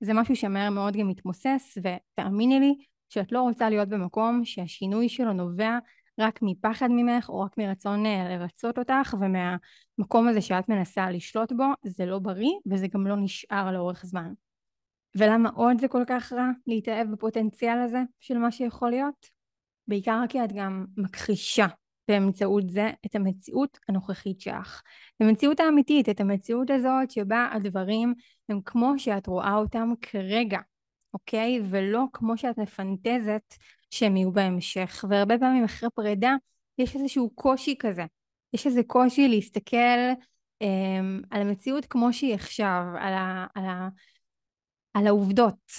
זה 0.00 0.12
משהו 0.14 0.36
שמהר 0.36 0.70
מאוד 0.70 0.96
גם 0.96 1.08
מתמוסס, 1.08 1.78
ותאמיני 1.78 2.60
לי 2.60 2.74
שאת 3.08 3.32
לא 3.32 3.42
רוצה 3.42 3.70
להיות 3.70 3.88
במקום 3.88 4.44
שהשינוי 4.44 5.08
שלו 5.08 5.32
נובע 5.32 5.78
רק 6.18 6.38
מפחד 6.42 6.88
ממך, 6.90 7.28
או 7.28 7.40
רק 7.40 7.58
מרצון 7.58 8.06
אה, 8.06 8.28
לרצות 8.28 8.78
אותך, 8.78 9.14
ומהמקום 9.20 10.28
הזה 10.28 10.40
שאת 10.40 10.68
מנסה 10.68 11.10
לשלוט 11.10 11.52
בו, 11.52 11.64
זה 11.84 12.06
לא 12.06 12.18
בריא, 12.18 12.52
וזה 12.70 12.86
גם 12.86 13.06
לא 13.06 13.16
נשאר 13.16 13.72
לאורך 13.72 14.06
זמן. 14.06 14.32
ולמה 15.16 15.48
עוד 15.54 15.80
זה 15.80 15.88
כל 15.88 16.02
כך 16.06 16.32
רע 16.32 16.50
להתאהב 16.66 17.10
בפוטנציאל 17.10 17.78
הזה 17.78 18.02
של 18.20 18.38
מה 18.38 18.52
שיכול 18.52 18.90
להיות? 18.90 19.26
בעיקר 19.88 20.20
כי 20.28 20.44
את 20.44 20.52
גם 20.52 20.84
מכחישה 20.96 21.66
באמצעות 22.08 22.70
זה 22.70 22.90
את 23.06 23.14
המציאות 23.14 23.78
הנוכחית 23.88 24.40
שלך. 24.40 24.82
את 25.16 25.20
המציאות 25.20 25.60
האמיתית, 25.60 26.08
את 26.08 26.20
המציאות 26.20 26.70
הזאת 26.70 27.10
שבה 27.10 27.48
הדברים 27.52 28.14
הם 28.48 28.60
כמו 28.64 28.98
שאת 28.98 29.26
רואה 29.26 29.54
אותם 29.54 29.92
כרגע, 30.00 30.58
אוקיי? 31.14 31.60
ולא 31.70 32.04
כמו 32.12 32.38
שאת 32.38 32.58
מפנטזת 32.58 33.54
שהם 33.90 34.16
יהיו 34.16 34.32
בהמשך. 34.32 35.04
והרבה 35.08 35.38
פעמים 35.38 35.64
אחרי 35.64 35.88
פרידה 35.94 36.34
יש 36.78 36.96
איזשהו 36.96 37.30
קושי 37.34 37.74
כזה. 37.78 38.04
יש 38.52 38.66
איזה 38.66 38.82
קושי 38.86 39.28
להסתכל 39.28 39.76
אמ, 40.60 41.20
על 41.30 41.40
המציאות 41.40 41.86
כמו 41.86 42.12
שהיא 42.12 42.34
עכשיו, 42.34 42.82
על, 42.98 43.12
ה, 43.12 43.46
על, 43.54 43.64
ה, 43.64 43.88
על 44.94 45.06
העובדות, 45.06 45.72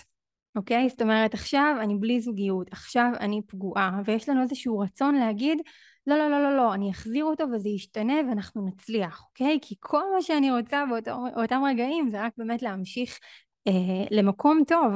אוקיי? 0.55 0.89
זאת 0.89 1.01
אומרת, 1.01 1.33
עכשיו 1.33 1.75
אני 1.81 1.95
בלי 1.95 2.21
זוגיות, 2.21 2.71
עכשיו 2.71 3.11
אני 3.19 3.41
פגועה, 3.47 4.01
ויש 4.05 4.29
לנו 4.29 4.41
איזשהו 4.41 4.79
רצון 4.79 5.15
להגיד, 5.15 5.57
לא, 6.07 6.17
לא, 6.17 6.29
לא, 6.29 6.43
לא, 6.43 6.57
לא, 6.57 6.73
אני 6.73 6.91
אחזיר 6.91 7.25
אותו 7.25 7.43
וזה 7.53 7.69
ישתנה 7.69 8.13
ואנחנו 8.29 8.67
נצליח, 8.67 9.23
אוקיי? 9.29 9.59
כי 9.61 9.75
כל 9.79 10.03
מה 10.15 10.21
שאני 10.21 10.51
רוצה 10.51 10.83
באותם 11.35 11.61
רגעים 11.69 12.09
זה 12.11 12.21
רק 12.21 12.33
באמת 12.37 12.61
להמשיך 12.61 13.19
אה, 13.67 14.05
למקום 14.11 14.63
טוב. 14.67 14.91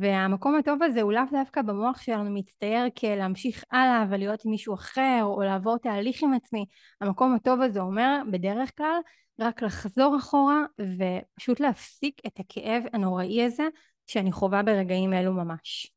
והמקום 0.00 0.54
הטוב 0.54 0.82
הזה 0.82 1.02
הוא 1.02 1.12
לאו 1.12 1.22
דווקא 1.32 1.62
במוח 1.62 2.00
שלנו 2.00 2.30
מצטייר 2.30 2.90
כלהמשיך 2.98 3.64
הלאה 3.70 4.06
ולהיות 4.10 4.46
מישהו 4.46 4.74
אחר 4.74 5.20
או 5.22 5.42
לעבור 5.42 5.78
תהליך 5.78 6.22
עם 6.22 6.34
עצמי. 6.34 6.66
המקום 7.00 7.34
הטוב 7.34 7.60
הזה 7.60 7.80
אומר 7.80 8.22
בדרך 8.30 8.76
כלל 8.76 9.00
רק 9.40 9.62
לחזור 9.62 10.16
אחורה 10.18 10.64
ופשוט 10.80 11.60
להפסיק 11.60 12.20
את 12.26 12.40
הכאב 12.40 12.82
הנוראי 12.92 13.44
הזה 13.44 13.68
שאני 14.06 14.32
חווה 14.32 14.62
ברגעים 14.62 15.12
אלו 15.12 15.32
ממש. 15.32 15.92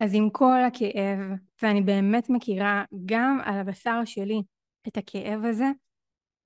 אז 0.00 0.14
עם 0.14 0.30
כל 0.30 0.64
הכאב, 0.66 1.18
ואני 1.62 1.80
באמת 1.80 2.30
מכירה 2.30 2.84
גם 3.06 3.38
על 3.44 3.58
הבשר 3.58 4.04
שלי 4.04 4.42
את 4.88 4.96
הכאב 4.96 5.44
הזה, 5.44 5.66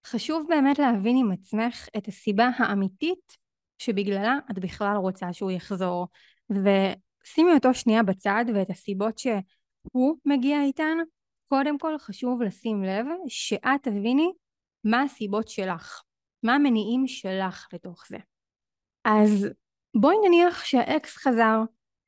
חשוב 0.06 0.46
באמת 0.48 0.78
להבין 0.78 1.16
עם 1.16 1.32
עצמך 1.32 1.88
את 1.96 2.08
הסיבה 2.08 2.50
האמיתית 2.56 3.36
שבגללה 3.78 4.38
את 4.50 4.58
בכלל 4.58 4.96
רוצה 4.96 5.32
שהוא 5.32 5.50
יחזור. 5.50 6.08
ושימי 6.50 7.52
אותו 7.54 7.74
שנייה 7.74 8.02
בצד 8.02 8.44
ואת 8.54 8.70
הסיבות 8.70 9.18
שהוא 9.18 10.16
מגיע 10.24 10.62
איתן, 10.62 10.98
קודם 11.48 11.78
כל 11.78 11.98
חשוב 11.98 12.42
לשים 12.42 12.84
לב 12.84 13.06
שאת 13.28 13.82
תביני 13.82 14.32
מה 14.84 15.02
הסיבות 15.02 15.48
שלך, 15.48 16.02
מה 16.42 16.54
המניעים 16.54 17.06
שלך 17.06 17.66
לתוך 17.72 18.04
זה. 18.08 18.18
אז 19.04 19.48
בואי 19.94 20.16
נניח 20.24 20.64
שהאקס 20.64 21.16
חזר 21.16 21.60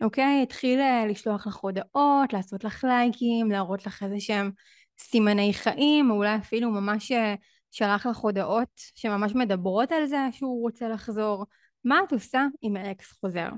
אוקיי? 0.03 0.42
התחיל 0.42 0.81
אה, 0.81 1.07
לשלוח 1.07 1.47
לך 1.47 1.57
הודעות, 1.57 2.33
לעשות 2.33 2.64
לך 2.64 2.85
לייקים, 2.85 3.51
להראות 3.51 3.87
לך 3.87 4.03
איזה 4.03 4.21
שהם 4.21 4.51
סימני 4.99 5.55
חיים, 5.55 6.11
או 6.11 6.16
אולי 6.16 6.37
אפילו 6.37 6.71
ממש 6.71 7.12
אה, 7.12 7.35
שלח 7.71 8.07
לך 8.07 8.16
הודעות 8.16 8.68
שממש 8.95 9.35
מדברות 9.35 9.92
על 9.92 10.07
זה 10.07 10.18
שהוא 10.33 10.62
רוצה 10.62 10.88
לחזור. 10.88 11.47
מה 11.85 12.01
את 12.07 12.12
עושה 12.12 12.47
אם 12.62 12.77
האקס 12.77 13.12
חוזר? 13.21 13.49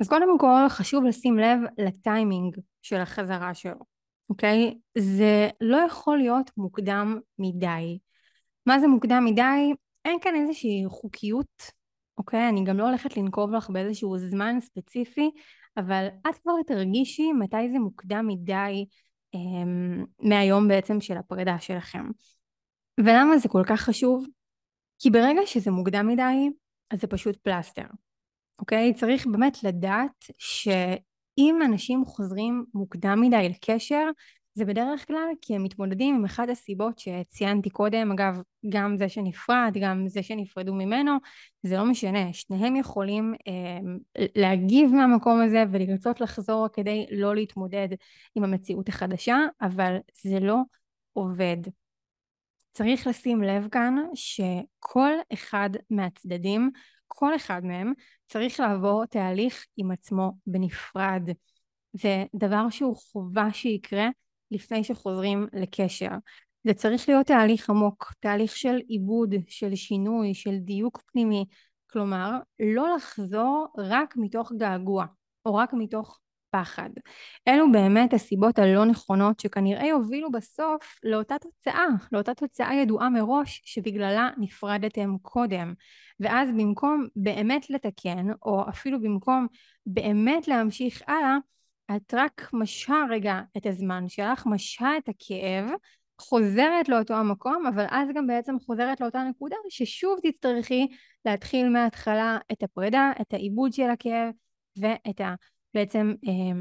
אז 0.00 0.08
קודם 0.08 0.38
כל 0.38 0.68
חשוב 0.68 1.04
לשים 1.04 1.38
לב 1.38 1.58
לטיימינג 1.78 2.56
של 2.82 2.96
החזרה 2.96 3.54
שלו, 3.54 3.84
אוקיי? 4.30 4.74
זה 4.98 5.48
לא 5.60 5.76
יכול 5.76 6.18
להיות 6.18 6.50
מוקדם 6.56 7.18
מדי. 7.38 7.98
מה 8.66 8.80
זה 8.80 8.86
מוקדם 8.88 9.24
מדי? 9.24 9.72
אין 10.04 10.18
כאן 10.20 10.34
איזושהי 10.34 10.84
חוקיות 10.88 11.72
אוקיי? 12.18 12.48
אני 12.48 12.64
גם 12.64 12.78
לא 12.78 12.88
הולכת 12.88 13.16
לנקוב 13.16 13.52
לך 13.52 13.70
באיזשהו 13.70 14.18
זמן 14.18 14.60
ספציפי, 14.60 15.30
אבל 15.76 16.06
את 16.28 16.38
כבר 16.42 16.52
תרגישי 16.66 17.32
מתי 17.32 17.70
זה 17.72 17.78
מוקדם 17.78 18.26
מדי 18.28 18.86
אמ, 19.34 20.04
מהיום 20.18 20.68
בעצם 20.68 21.00
של 21.00 21.16
הפרידה 21.16 21.58
שלכם. 21.58 22.06
ולמה 23.00 23.38
זה 23.38 23.48
כל 23.48 23.62
כך 23.66 23.80
חשוב? 23.80 24.26
כי 24.98 25.10
ברגע 25.10 25.40
שזה 25.46 25.70
מוקדם 25.70 26.08
מדי, 26.08 26.50
אז 26.90 27.00
זה 27.00 27.06
פשוט 27.06 27.36
פלסטר, 27.36 27.86
אוקיי? 28.58 28.94
צריך 28.94 29.26
באמת 29.26 29.64
לדעת 29.64 30.24
שאם 30.38 31.58
אנשים 31.64 32.04
חוזרים 32.04 32.64
מוקדם 32.74 33.20
מדי 33.20 33.48
לקשר, 33.48 34.10
זה 34.54 34.64
בדרך 34.64 35.06
כלל 35.06 35.28
כי 35.40 35.54
הם 35.54 35.62
מתמודדים 35.62 36.14
עם 36.14 36.24
אחת 36.24 36.48
הסיבות 36.48 36.98
שציינתי 36.98 37.70
קודם, 37.70 38.12
אגב, 38.12 38.42
גם 38.68 38.96
זה 38.96 39.08
שנפרד, 39.08 39.72
גם 39.80 40.08
זה 40.08 40.22
שנפרדו 40.22 40.74
ממנו, 40.74 41.12
זה 41.62 41.76
לא 41.76 41.84
משנה, 41.84 42.32
שניהם 42.32 42.76
יכולים 42.76 43.34
אה, 43.48 43.78
להגיב 44.36 44.90
מהמקום 44.90 45.40
הזה 45.40 45.64
ולרצות 45.72 46.20
לחזור 46.20 46.68
כדי 46.72 47.06
לא 47.10 47.34
להתמודד 47.34 47.88
עם 48.34 48.44
המציאות 48.44 48.88
החדשה, 48.88 49.36
אבל 49.60 49.96
זה 50.22 50.40
לא 50.40 50.56
עובד. 51.12 51.56
צריך 52.72 53.06
לשים 53.06 53.42
לב 53.42 53.68
כאן 53.68 53.96
שכל 54.14 55.12
אחד 55.32 55.70
מהצדדים, 55.90 56.70
כל 57.08 57.36
אחד 57.36 57.64
מהם, 57.64 57.92
צריך 58.26 58.60
לעבור 58.60 59.06
תהליך 59.06 59.66
עם 59.76 59.90
עצמו 59.90 60.32
בנפרד. 60.46 61.22
זה 61.92 62.24
דבר 62.34 62.70
שהוא 62.70 62.96
חובה 62.96 63.52
שיקרה 63.52 64.08
לפני 64.54 64.84
שחוזרים 64.84 65.46
לקשר. 65.52 66.10
זה 66.64 66.74
צריך 66.74 67.08
להיות 67.08 67.26
תהליך 67.26 67.70
עמוק, 67.70 68.12
תהליך 68.20 68.56
של 68.56 68.76
עיבוד, 68.88 69.34
של 69.48 69.74
שינוי, 69.74 70.34
של 70.34 70.56
דיוק 70.58 71.02
פנימי. 71.12 71.44
כלומר, 71.90 72.38
לא 72.60 72.94
לחזור 72.96 73.66
רק 73.78 74.14
מתוך 74.16 74.52
געגוע, 74.56 75.06
או 75.46 75.54
רק 75.54 75.72
מתוך 75.72 76.20
פחד. 76.50 76.90
אלו 77.48 77.72
באמת 77.72 78.12
הסיבות 78.14 78.58
הלא 78.58 78.84
נכונות 78.84 79.40
שכנראה 79.40 79.86
יובילו 79.86 80.30
בסוף 80.30 80.98
לאותה 81.02 81.34
תוצאה, 81.38 81.86
לאותה 82.12 82.34
תוצאה 82.34 82.74
ידועה 82.74 83.10
מראש 83.10 83.62
שבגללה 83.64 84.30
נפרדתם 84.38 85.18
קודם. 85.22 85.74
ואז 86.20 86.48
במקום 86.50 87.06
באמת 87.16 87.70
לתקן, 87.70 88.26
או 88.42 88.68
אפילו 88.68 89.00
במקום 89.00 89.46
באמת 89.86 90.48
להמשיך 90.48 91.02
הלאה, 91.06 91.36
את 91.96 92.14
רק 92.14 92.50
משהה 92.52 93.04
רגע 93.10 93.40
את 93.56 93.66
הזמן 93.66 94.08
שלך, 94.08 94.46
משהה 94.46 94.98
את 94.98 95.08
הכאב, 95.08 95.70
חוזרת 96.20 96.88
לאותו 96.88 97.14
המקום, 97.14 97.66
אבל 97.66 97.86
אז 97.90 98.08
גם 98.14 98.26
בעצם 98.26 98.56
חוזרת 98.66 99.00
לאותה 99.00 99.24
נקודה 99.30 99.56
ששוב 99.68 100.18
תצטרכי 100.22 100.88
להתחיל 101.24 101.68
מההתחלה 101.68 102.38
את 102.52 102.62
הפרידה, 102.62 103.12
את 103.20 103.34
העיבוד 103.34 103.72
של 103.72 103.90
הכאב 103.90 104.32
ואת 104.78 105.20
ה... 105.20 105.34
בעצם 105.74 106.14
אה, 106.28 106.60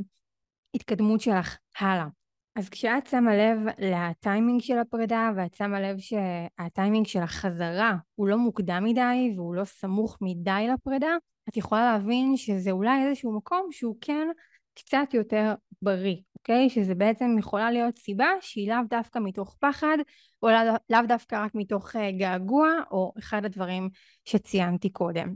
התקדמות 0.74 1.22
שלך 1.22 1.58
הלאה. 1.80 2.08
אז 2.56 2.70
כשאת 2.70 3.08
שמה 3.08 3.36
לב 3.36 3.58
לטיימינג 3.78 4.62
של 4.62 4.80
הפרידה 4.80 5.32
ואת 5.36 5.54
שמה 5.54 5.82
לב 5.82 5.98
שהטיימינג 5.98 7.06
של 7.06 7.20
החזרה 7.20 7.96
הוא 8.16 8.28
לא 8.28 8.38
מוקדם 8.38 8.84
מדי 8.84 9.34
והוא 9.36 9.56
לא 9.56 9.64
סמוך 9.66 10.18
מדי 10.22 10.68
לפרידה, 10.74 11.16
את 11.50 11.58
יכולה 11.58 11.92
להבין 11.92 12.38
שזה 12.38 12.72
אולי 12.72 13.08
איזשהו 13.08 13.38
מקום 13.38 13.68
שהוא 13.72 13.96
כן 14.02 14.28
קצת 14.74 15.14
יותר 15.14 15.54
בריא, 15.82 16.18
אוקיי? 16.36 16.70
שזה 16.70 16.96
בעצם 16.96 17.36
יכולה 17.40 17.72
להיות 17.72 17.98
סיבה 17.98 18.30
שהיא 18.42 18.70
לאו 18.70 18.82
דווקא 18.90 19.20
מתוך 19.20 19.56
פחד 19.60 19.98
או 20.42 20.50
לאו, 20.50 20.76
לאו 20.90 21.02
דווקא 21.08 21.44
רק 21.44 21.52
מתוך 21.56 21.96
אה, 21.96 22.12
געגוע 22.12 22.70
או 22.92 23.14
אחד 23.20 23.46
הדברים 23.46 23.90
שציינתי 24.26 24.90
קודם. 24.90 25.34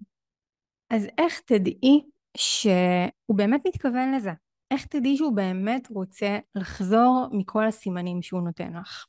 אז 0.90 1.08
איך 1.18 1.40
תדעי 1.40 2.02
שהוא 2.38 3.36
באמת 3.36 3.62
מתכוון 3.68 4.14
לזה. 4.14 4.32
איך 4.72 4.86
תדעי 4.86 5.18
שהוא 5.18 5.36
באמת 5.36 5.88
רוצה 5.90 6.40
לחזור 6.56 7.28
מכל 7.32 7.68
הסימנים 7.68 8.22
שהוא 8.22 8.42
נותן 8.42 8.74
לך? 8.74 9.06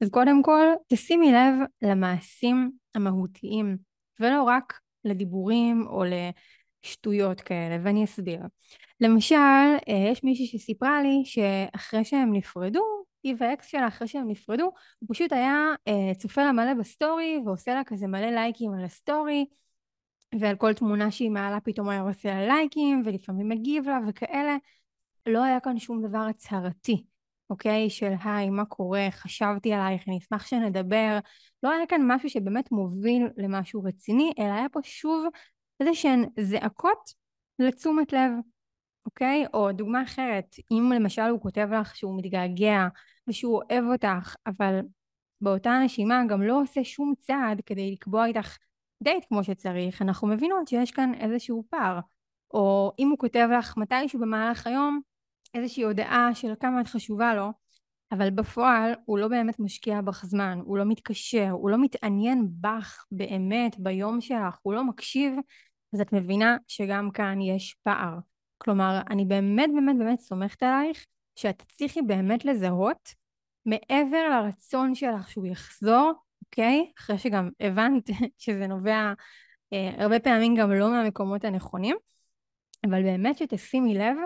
אז 0.00 0.08
קודם 0.10 0.42
כל, 0.42 0.66
תשימי 0.88 1.32
לב 1.32 1.54
למעשים 1.82 2.70
המהותיים, 2.94 3.76
ולא 4.20 4.42
רק 4.42 4.78
לדיבורים 5.04 5.86
או 5.86 6.04
לשטויות 6.84 7.40
כאלה, 7.40 7.78
ואני 7.82 8.04
אסביר. 8.04 8.40
למשל, 9.00 9.36
אה, 9.88 10.08
יש 10.12 10.24
מישהי 10.24 10.46
שסיפרה 10.46 11.02
לי 11.02 11.22
שאחרי 11.24 12.04
שהם 12.04 12.32
נפרדו, 12.32 13.04
היא 13.22 13.34
והאקס 13.38 13.66
שלה 13.66 13.88
אחרי 13.88 14.08
שהם 14.08 14.28
נפרדו, 14.28 14.64
הוא 14.98 15.08
פשוט 15.08 15.32
היה 15.32 15.74
אה, 15.88 16.14
צופה 16.14 16.44
לה 16.44 16.52
מלא 16.52 16.74
בסטורי 16.74 17.40
ועושה 17.46 17.74
לה 17.74 17.84
כזה 17.86 18.06
מלא 18.06 18.30
לייקים 18.30 18.74
על 18.74 18.84
הסטורי 18.84 19.46
ועל 20.40 20.56
כל 20.56 20.72
תמונה 20.72 21.10
שהיא 21.10 21.30
מעלה 21.30 21.60
פתאום 21.60 21.88
היה 21.88 22.00
עושה 22.00 22.34
לה 22.34 22.46
לייקים 22.46 23.02
ולפעמים 23.04 23.48
מגיב 23.48 23.88
לה 23.88 23.98
וכאלה. 24.08 24.56
לא 25.26 25.44
היה 25.44 25.60
כאן 25.60 25.78
שום 25.78 26.08
דבר 26.08 26.18
הצהרתי, 26.18 27.04
אוקיי? 27.50 27.90
של 27.90 28.12
היי, 28.24 28.50
מה 28.50 28.64
קורה? 28.64 29.06
חשבתי 29.10 29.72
עלייך, 29.72 30.02
אני 30.08 30.18
אשמח 30.18 30.46
שנדבר. 30.46 31.18
לא 31.62 31.70
היה 31.70 31.86
כאן 31.86 32.00
משהו 32.04 32.30
שבאמת 32.30 32.72
מוביל 32.72 33.26
למשהו 33.36 33.82
רציני, 33.82 34.32
אלא 34.38 34.52
היה 34.52 34.68
פה 34.72 34.80
שוב 34.82 35.26
איזה 35.80 35.94
שהן 35.94 36.24
זעקות 36.40 37.10
לתשומת 37.58 38.12
לב, 38.12 38.30
אוקיי? 39.06 39.44
או 39.54 39.72
דוגמה 39.72 40.02
אחרת, 40.02 40.56
אם 40.70 40.92
למשל 40.94 41.22
הוא 41.22 41.40
כותב 41.40 41.68
לך 41.72 41.96
שהוא 41.96 42.18
מתגעגע 42.18 42.88
ושהוא 43.28 43.62
אוהב 43.62 43.84
אותך, 43.84 44.34
אבל 44.46 44.80
באותה 45.40 45.78
נשימה 45.84 46.22
גם 46.28 46.42
לא 46.42 46.62
עושה 46.62 46.84
שום 46.84 47.14
צעד 47.20 47.60
כדי 47.66 47.92
לקבוע 47.92 48.26
איתך 48.26 48.56
דייט 49.02 49.24
כמו 49.28 49.44
שצריך, 49.44 50.02
אנחנו 50.02 50.28
מבינות 50.28 50.68
שיש 50.68 50.90
כאן 50.90 51.12
איזשהו 51.14 51.64
פער. 51.70 52.00
או 52.54 52.92
אם 52.98 53.08
הוא 53.08 53.18
כותב 53.18 53.48
לך 53.58 53.76
מתישהו 53.76 54.20
במהלך 54.20 54.66
היום 54.66 55.00
איזושהי 55.54 55.82
הודעה 55.82 56.30
של 56.34 56.52
כמה 56.60 56.80
את 56.80 56.86
חשובה 56.86 57.34
לו, 57.34 57.50
אבל 58.14 58.30
בפועל 58.30 58.92
הוא 59.04 59.18
לא 59.18 59.28
באמת 59.28 59.60
משקיע 59.60 60.00
בך 60.00 60.24
זמן, 60.26 60.58
הוא 60.64 60.78
לא 60.78 60.84
מתקשר, 60.84 61.50
הוא 61.50 61.70
לא 61.70 61.76
מתעניין 61.80 62.48
בך 62.60 63.04
באמת 63.10 63.76
ביום 63.78 64.20
שלך, 64.20 64.58
הוא 64.62 64.74
לא 64.74 64.84
מקשיב, 64.84 65.34
אז 65.94 66.00
את 66.00 66.12
מבינה 66.12 66.56
שגם 66.68 67.10
כאן 67.10 67.40
יש 67.40 67.76
פער. 67.82 68.18
כלומר, 68.58 69.00
אני 69.10 69.24
באמת 69.24 69.70
באמת 69.74 69.98
באמת 69.98 70.20
סומכת 70.20 70.62
עלייך 70.62 71.06
שאת 71.36 71.58
תצליחי 71.58 72.02
באמת 72.02 72.44
לזהות 72.44 73.14
מעבר 73.66 74.28
לרצון 74.30 74.94
שלך 74.94 75.30
שהוא 75.30 75.46
יחזור, 75.46 76.12
אוקיי? 76.44 76.92
אחרי 76.98 77.18
שגם 77.18 77.50
הבנת 77.60 78.10
שזה 78.38 78.66
נובע 78.66 79.12
אה, 79.72 79.90
הרבה 80.04 80.20
פעמים 80.20 80.54
גם 80.54 80.72
לא 80.72 80.90
מהמקומות 80.90 81.44
הנכונים, 81.44 81.96
אבל 82.86 83.02
באמת 83.02 83.38
שתשימי 83.38 83.94
לב 83.94 84.16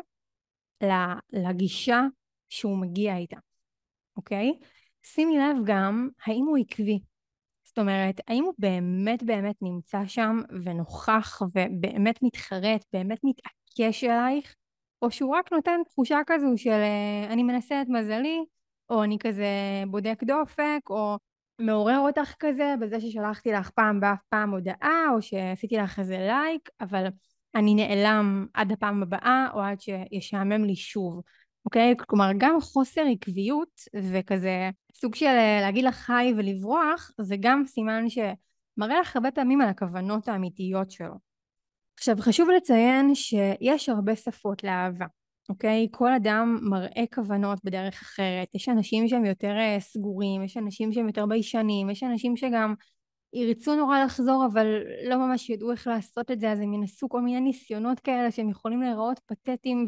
לגישה 1.33 2.03
שהוא 2.49 2.79
מגיע 2.79 3.17
איתה, 3.17 3.37
אוקיי? 4.19 4.53
שימי 5.03 5.39
לב 5.39 5.57
גם 5.65 6.09
האם 6.27 6.45
הוא 6.45 6.59
עקבי. 6.59 7.01
זאת 7.65 7.79
אומרת, 7.79 8.21
האם 8.29 8.45
הוא 8.45 8.55
באמת 8.59 9.23
באמת 9.23 9.57
נמצא 9.63 10.07
שם 10.07 10.41
ונוכח 10.65 11.43
ובאמת 11.55 12.19
מתחרט, 12.23 12.85
באמת 12.93 13.19
מתעקש 13.25 14.05
אלייך, 14.05 14.55
או 15.03 15.11
שהוא 15.11 15.37
רק 15.37 15.53
נותן 15.53 15.81
תחושה 15.89 16.19
כזו 16.27 16.47
של 16.57 16.71
אה, 16.71 17.33
אני 17.33 17.43
מנסה 17.43 17.83
את 17.83 17.87
מזלי, 17.89 18.39
או 18.91 19.05
אני 19.05 19.19
כזה 19.21 19.47
בודק 19.87 20.25
דופק, 20.25 20.81
או 20.91 21.17
מעורר 21.59 21.99
אותך 21.99 22.35
כזה 22.39 22.75
בזה 22.81 23.01
ששלחתי 23.01 23.53
לך 23.53 23.71
פעם 23.71 24.01
באף 24.01 24.19
פעם 24.29 24.51
הודעה, 24.51 25.05
או 25.15 25.23
שעשיתי 25.23 25.77
לך 25.77 25.99
איזה 25.99 26.19
לייק, 26.19 26.69
אבל 26.81 27.07
אני 27.55 27.75
נעלם 27.75 28.47
עד 28.55 28.73
הפעם 28.73 29.03
הבאה, 29.03 29.49
או 29.55 29.61
עד 29.61 29.81
שישעמם 29.81 30.65
לי 30.65 30.77
שוב, 30.77 31.21
אוקיי? 31.69 31.95
כלומר, 32.07 32.31
גם 32.39 32.61
חוסר 32.61 33.03
עקביות 33.13 33.81
וכזה 33.95 34.71
סוג 34.95 35.15
של 35.15 35.27
אה, 35.27 35.59
להגיד 35.61 35.85
לך 35.85 36.11
היי 36.11 36.35
ולברוח, 36.37 37.11
זה 37.21 37.37
גם 37.41 37.63
סימן 37.67 38.05
שמראה 38.09 39.01
לך 39.01 39.17
הרבה 39.17 39.31
פעמים 39.31 39.61
על 39.61 39.69
הכוונות 39.69 40.29
האמיתיות 40.29 40.91
שלו. 40.91 41.15
עכשיו, 41.99 42.17
חשוב 42.21 42.49
לציין 42.57 43.15
שיש 43.15 43.89
הרבה 43.89 44.17
שפות 44.17 44.65
לאהבה. 44.65 45.07
אוקיי? 45.49 45.89
כל 45.91 46.13
אדם 46.13 46.59
מראה 46.63 47.05
כוונות 47.15 47.59
בדרך 47.65 48.03
אחרת. 48.03 48.49
יש 48.55 48.69
אנשים 48.69 49.09
שהם 49.09 49.25
יותר 49.25 49.57
אה, 49.59 49.77
סגורים, 49.81 50.45
יש 50.45 50.57
אנשים 50.57 50.93
שהם 50.93 51.07
יותר 51.07 51.27
ביישנים, 51.27 51.91
יש 51.91 52.03
אנשים 52.03 52.37
שגם 52.37 52.75
ירצו 53.33 53.77
נורא 53.77 54.05
לחזור 54.05 54.47
אבל 54.53 54.67
לא 55.09 55.17
ממש 55.17 55.51
ידעו 55.51 55.73
איך 55.73 55.87
לעשות 55.87 56.31
את 56.31 56.41
זה, 56.41 56.53
אז 56.53 56.61
הם 56.61 56.75
ינסו 56.75 57.09
כל 57.09 57.21
מיני 57.21 57.41
ניסיונות 57.41 58.01
כאלה 58.01 58.31
שהם 58.31 58.51
יכולים 58.51 58.83
להיראות 58.83 59.21
פתטיים 59.27 59.87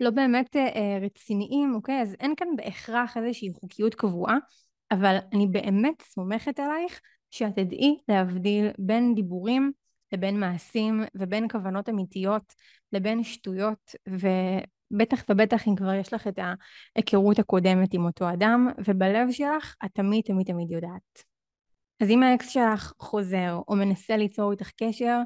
ולא 0.00 0.10
באמת 0.10 0.56
אה, 0.56 0.66
אה, 0.66 0.98
רציניים, 1.02 1.74
אוקיי? 1.74 2.02
אז 2.02 2.16
אין 2.20 2.34
כאן 2.36 2.48
בהכרח 2.56 3.16
איזושהי 3.16 3.52
חוקיות 3.60 3.94
קבועה, 3.94 4.36
אבל 4.90 5.16
אני 5.32 5.46
באמת 5.46 6.02
סומכת 6.02 6.60
עלייך 6.60 7.00
שאת 7.30 7.52
תדעי 7.52 7.98
להבדיל 8.08 8.66
בין 8.78 9.14
דיבורים 9.14 9.72
לבין 10.12 10.40
מעשים 10.40 11.04
ובין 11.14 11.48
כוונות 11.48 11.88
אמיתיות 11.88 12.54
לבין 12.92 13.22
שטויות 13.22 13.94
ובטח 14.08 15.24
ובטח 15.28 15.68
אם 15.68 15.76
כבר 15.76 15.94
יש 15.94 16.12
לך 16.12 16.26
את 16.26 16.38
ההיכרות 16.96 17.38
הקודמת 17.38 17.94
עם 17.94 18.04
אותו 18.04 18.32
אדם 18.32 18.68
ובלב 18.88 19.30
שלך 19.30 19.74
את 19.84 19.90
תמיד 19.94 20.24
תמיד 20.24 20.46
תמיד 20.46 20.70
יודעת. 20.70 21.24
אז 22.00 22.10
אם 22.10 22.22
האקס 22.22 22.48
שלך 22.48 22.92
חוזר 22.98 23.58
או 23.68 23.76
מנסה 23.76 24.16
ליצור 24.16 24.52
איתך 24.52 24.70
קשר 24.70 25.18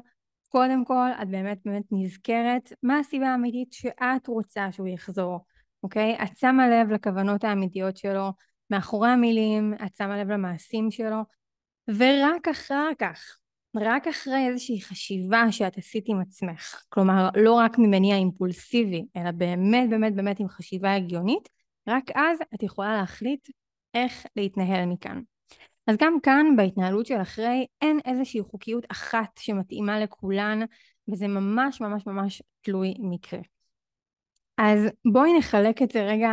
קודם 0.49 0.85
כל 0.85 1.09
את 1.21 1.29
באמת 1.29 1.59
באמת 1.65 1.83
נזכרת 1.91 2.73
מה 2.83 2.99
הסיבה 2.99 3.27
האמיתית 3.27 3.73
שאת 3.73 4.27
רוצה 4.27 4.71
שהוא 4.71 4.87
יחזור, 4.87 5.45
אוקיי? 5.83 6.17
את 6.23 6.37
שמה 6.37 6.69
לב 6.69 6.89
לכוונות 6.89 7.43
האמיתיות 7.43 7.97
שלו 7.97 8.33
מאחורי 8.69 9.09
המילים, 9.09 9.73
את 9.85 9.95
שמה 9.97 10.17
לב 10.17 10.31
למעשים 10.31 10.91
שלו 10.91 11.17
ורק 11.87 12.47
אחר 12.47 12.89
כך 12.99 13.39
רק 13.75 14.07
אחרי 14.07 14.47
איזושהי 14.47 14.81
חשיבה 14.81 15.51
שאת 15.51 15.77
עשית 15.77 16.03
עם 16.07 16.19
עצמך, 16.19 16.83
כלומר 16.89 17.29
לא 17.35 17.53
רק 17.53 17.77
ממניע 17.77 18.15
אימפולסיבי, 18.15 19.05
אלא 19.15 19.31
באמת 19.31 19.89
באמת 19.89 20.15
באמת 20.15 20.39
עם 20.39 20.47
חשיבה 20.47 20.95
הגיונית, 20.95 21.49
רק 21.87 22.03
אז 22.15 22.39
את 22.55 22.63
יכולה 22.63 22.97
להחליט 22.97 23.49
איך 23.93 24.25
להתנהל 24.35 24.85
מכאן. 24.85 25.21
אז 25.89 25.95
גם 25.99 26.19
כאן 26.23 26.55
בהתנהלות 26.55 27.05
של 27.05 27.21
אחרי 27.21 27.65
אין 27.81 27.99
איזושהי 28.05 28.41
חוקיות 28.41 28.83
אחת 28.91 29.37
שמתאימה 29.39 29.99
לכולן 29.99 30.59
וזה 31.11 31.27
ממש 31.27 31.81
ממש 31.81 32.07
ממש 32.07 32.41
תלוי 32.61 32.93
מקרה. 32.99 33.39
אז 34.57 34.79
בואי 35.11 35.37
נחלק 35.37 35.81
את 35.81 35.91
זה 35.91 36.03
רגע 36.03 36.29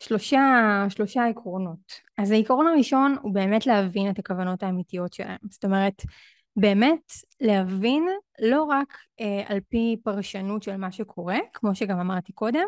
שלושה, 0.00 0.40
שלושה 0.88 1.26
עקרונות. 1.26 1.92
אז 2.18 2.30
העיקרון 2.30 2.66
הראשון 2.66 3.16
הוא 3.22 3.34
באמת 3.34 3.66
להבין 3.66 4.10
את 4.10 4.18
הכוונות 4.18 4.62
האמיתיות 4.62 5.12
שלהם. 5.12 5.38
זאת 5.50 5.64
אומרת, 5.64 6.02
באמת 6.56 7.12
להבין 7.40 8.06
לא 8.40 8.62
רק 8.62 8.98
אה, 9.20 9.42
על 9.46 9.60
פי 9.68 9.96
פרשנות 10.04 10.62
של 10.62 10.76
מה 10.76 10.92
שקורה, 10.92 11.38
כמו 11.52 11.74
שגם 11.74 12.00
אמרתי 12.00 12.32
קודם, 12.32 12.66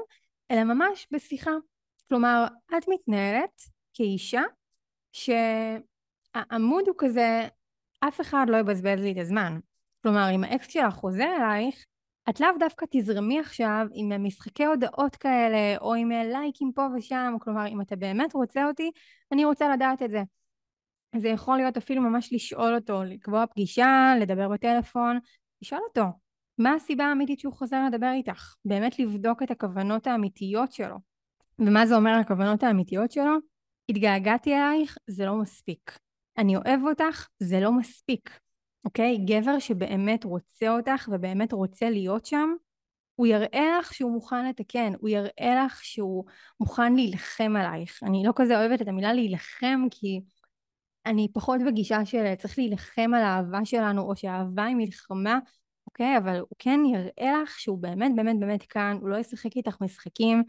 אלא 0.50 0.64
ממש 0.64 1.06
בשיחה. 1.10 1.52
כלומר, 2.08 2.46
את 2.78 2.84
מתנהלת 2.88 3.62
כאישה 3.94 4.42
שהעמוד 6.34 6.84
הוא 6.88 6.94
כזה, 6.98 7.48
אף 8.00 8.20
אחד 8.20 8.46
לא 8.48 8.56
יבזבז 8.56 9.00
לי 9.00 9.12
את 9.12 9.18
הזמן. 9.18 9.58
כלומר, 10.02 10.28
אם 10.34 10.44
האקס 10.44 10.68
שלך 10.68 10.94
חוזר 10.94 11.28
אלייך, 11.36 11.84
את 12.30 12.40
לאו 12.40 12.48
דווקא 12.58 12.86
תזרמי 12.90 13.40
עכשיו 13.40 13.86
עם 13.94 14.24
משחקי 14.24 14.64
הודעות 14.64 15.16
כאלה, 15.16 15.76
או 15.80 15.94
עם 15.94 16.08
לייקים 16.08 16.72
פה 16.74 16.86
ושם, 16.96 17.34
כלומר, 17.40 17.66
אם 17.66 17.80
אתה 17.80 17.96
באמת 17.96 18.34
רוצה 18.34 18.68
אותי, 18.68 18.90
אני 19.32 19.44
רוצה 19.44 19.68
לדעת 19.68 20.02
את 20.02 20.10
זה. 20.10 20.22
זה 21.16 21.28
יכול 21.28 21.56
להיות 21.56 21.76
אפילו 21.76 22.02
ממש 22.02 22.32
לשאול 22.32 22.74
אותו, 22.74 23.02
לקבוע 23.04 23.46
פגישה, 23.46 24.14
לדבר 24.20 24.48
בטלפון, 24.48 25.18
לשאול 25.62 25.80
אותו, 25.88 26.04
מה 26.58 26.74
הסיבה 26.74 27.04
האמיתית 27.04 27.40
שהוא 27.40 27.52
חוזר 27.52 27.84
לדבר 27.86 28.10
איתך? 28.10 28.54
באמת 28.64 28.98
לבדוק 28.98 29.42
את 29.42 29.50
הכוונות 29.50 30.06
האמיתיות 30.06 30.72
שלו. 30.72 30.96
ומה 31.58 31.86
זה 31.86 31.96
אומר 31.96 32.10
הכוונות 32.10 32.62
האמיתיות 32.62 33.10
שלו? 33.10 33.32
התגעגעתי 33.88 34.54
אלייך, 34.54 34.98
זה 35.06 35.26
לא 35.26 35.34
מספיק. 35.34 35.98
אני 36.38 36.56
אוהב 36.56 36.80
אותך, 36.88 37.28
זה 37.38 37.60
לא 37.60 37.72
מספיק. 37.72 38.40
אוקיי? 38.84 39.18
גבר 39.18 39.58
שבאמת 39.58 40.24
רוצה 40.24 40.68
אותך 40.68 41.08
ובאמת 41.12 41.52
רוצה 41.52 41.90
להיות 41.90 42.26
שם, 42.26 42.54
הוא 43.14 43.26
יראה 43.26 43.78
לך 43.78 43.94
שהוא 43.94 44.12
מוכן 44.12 44.48
לתקן, 44.48 44.92
הוא 45.00 45.08
יראה 45.08 45.64
לך 45.64 45.84
שהוא 45.84 46.24
מוכן 46.60 46.94
להילחם 46.94 47.56
עלייך. 47.56 48.00
אני 48.02 48.22
לא 48.26 48.32
כזה 48.36 48.58
אוהבת 48.58 48.82
את 48.82 48.88
המילה 48.88 49.12
להילחם 49.12 49.80
כי 49.90 50.20
אני 51.06 51.28
פחות 51.32 51.60
בגישה 51.66 52.04
של 52.04 52.34
צריך 52.34 52.58
להילחם 52.58 53.10
על 53.14 53.22
האהבה 53.22 53.64
שלנו 53.64 54.02
או 54.02 54.16
שהאהבה 54.16 54.64
היא 54.64 54.76
מלחמה, 54.76 55.38
אוקיי? 55.86 56.18
אבל 56.18 56.38
הוא 56.38 56.48
כן 56.58 56.80
יראה 56.94 57.42
לך 57.42 57.58
שהוא 57.60 57.78
באמת 57.78 58.12
באמת 58.16 58.40
באמת 58.40 58.62
כאן, 58.62 58.98
הוא 59.00 59.08
לא 59.08 59.16
ישחק 59.16 59.56
איתך 59.56 59.76
משחקים, 59.80 60.42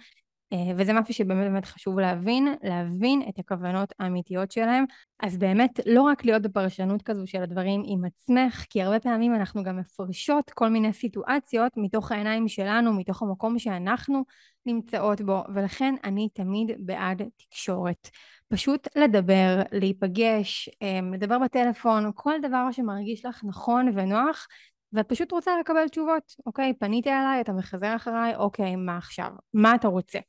וזה 0.77 0.93
משהו 0.93 1.13
שבאמת 1.13 1.43
באמת 1.51 1.65
חשוב 1.65 1.99
להבין, 1.99 2.55
להבין 2.63 3.21
את 3.29 3.39
הכוונות 3.39 3.93
האמיתיות 3.99 4.51
שלהם. 4.51 4.85
אז 5.19 5.38
באמת 5.38 5.79
לא 5.85 6.01
רק 6.01 6.25
להיות 6.25 6.41
בפרשנות 6.41 7.01
כזו 7.01 7.27
של 7.27 7.43
הדברים 7.43 7.83
עם 7.85 8.05
עצמך, 8.05 8.65
כי 8.69 8.81
הרבה 8.81 8.99
פעמים 8.99 9.35
אנחנו 9.35 9.63
גם 9.63 9.77
מפרשות 9.77 10.49
כל 10.49 10.69
מיני 10.69 10.93
סיטואציות 10.93 11.71
מתוך 11.75 12.12
העיניים 12.12 12.47
שלנו, 12.47 12.93
מתוך 12.93 13.21
המקום 13.21 13.59
שאנחנו 13.59 14.23
נמצאות 14.65 15.21
בו, 15.21 15.43
ולכן 15.55 15.95
אני 16.03 16.29
תמיד 16.33 16.71
בעד 16.79 17.21
תקשורת. 17.38 18.09
פשוט 18.47 18.88
לדבר, 18.95 19.62
להיפגש, 19.71 20.69
אה, 20.81 20.99
לדבר 21.13 21.39
בטלפון, 21.39 22.12
כל 22.15 22.33
דבר 22.41 22.71
שמרגיש 22.71 23.25
לך 23.25 23.41
נכון 23.43 23.91
ונוח, 23.95 24.47
ואת 24.93 25.09
פשוט 25.09 25.31
רוצה 25.31 25.51
לקבל 25.59 25.88
תשובות, 25.88 26.35
אוקיי? 26.45 26.73
פנית 26.79 27.07
אליי, 27.07 27.41
אתה 27.41 27.53
מחזר 27.53 27.95
אחריי, 27.95 28.35
אוקיי, 28.35 28.75
מה 28.75 28.97
עכשיו? 28.97 29.29
מה 29.53 29.75
אתה 29.75 29.88
רוצה? 29.88 30.19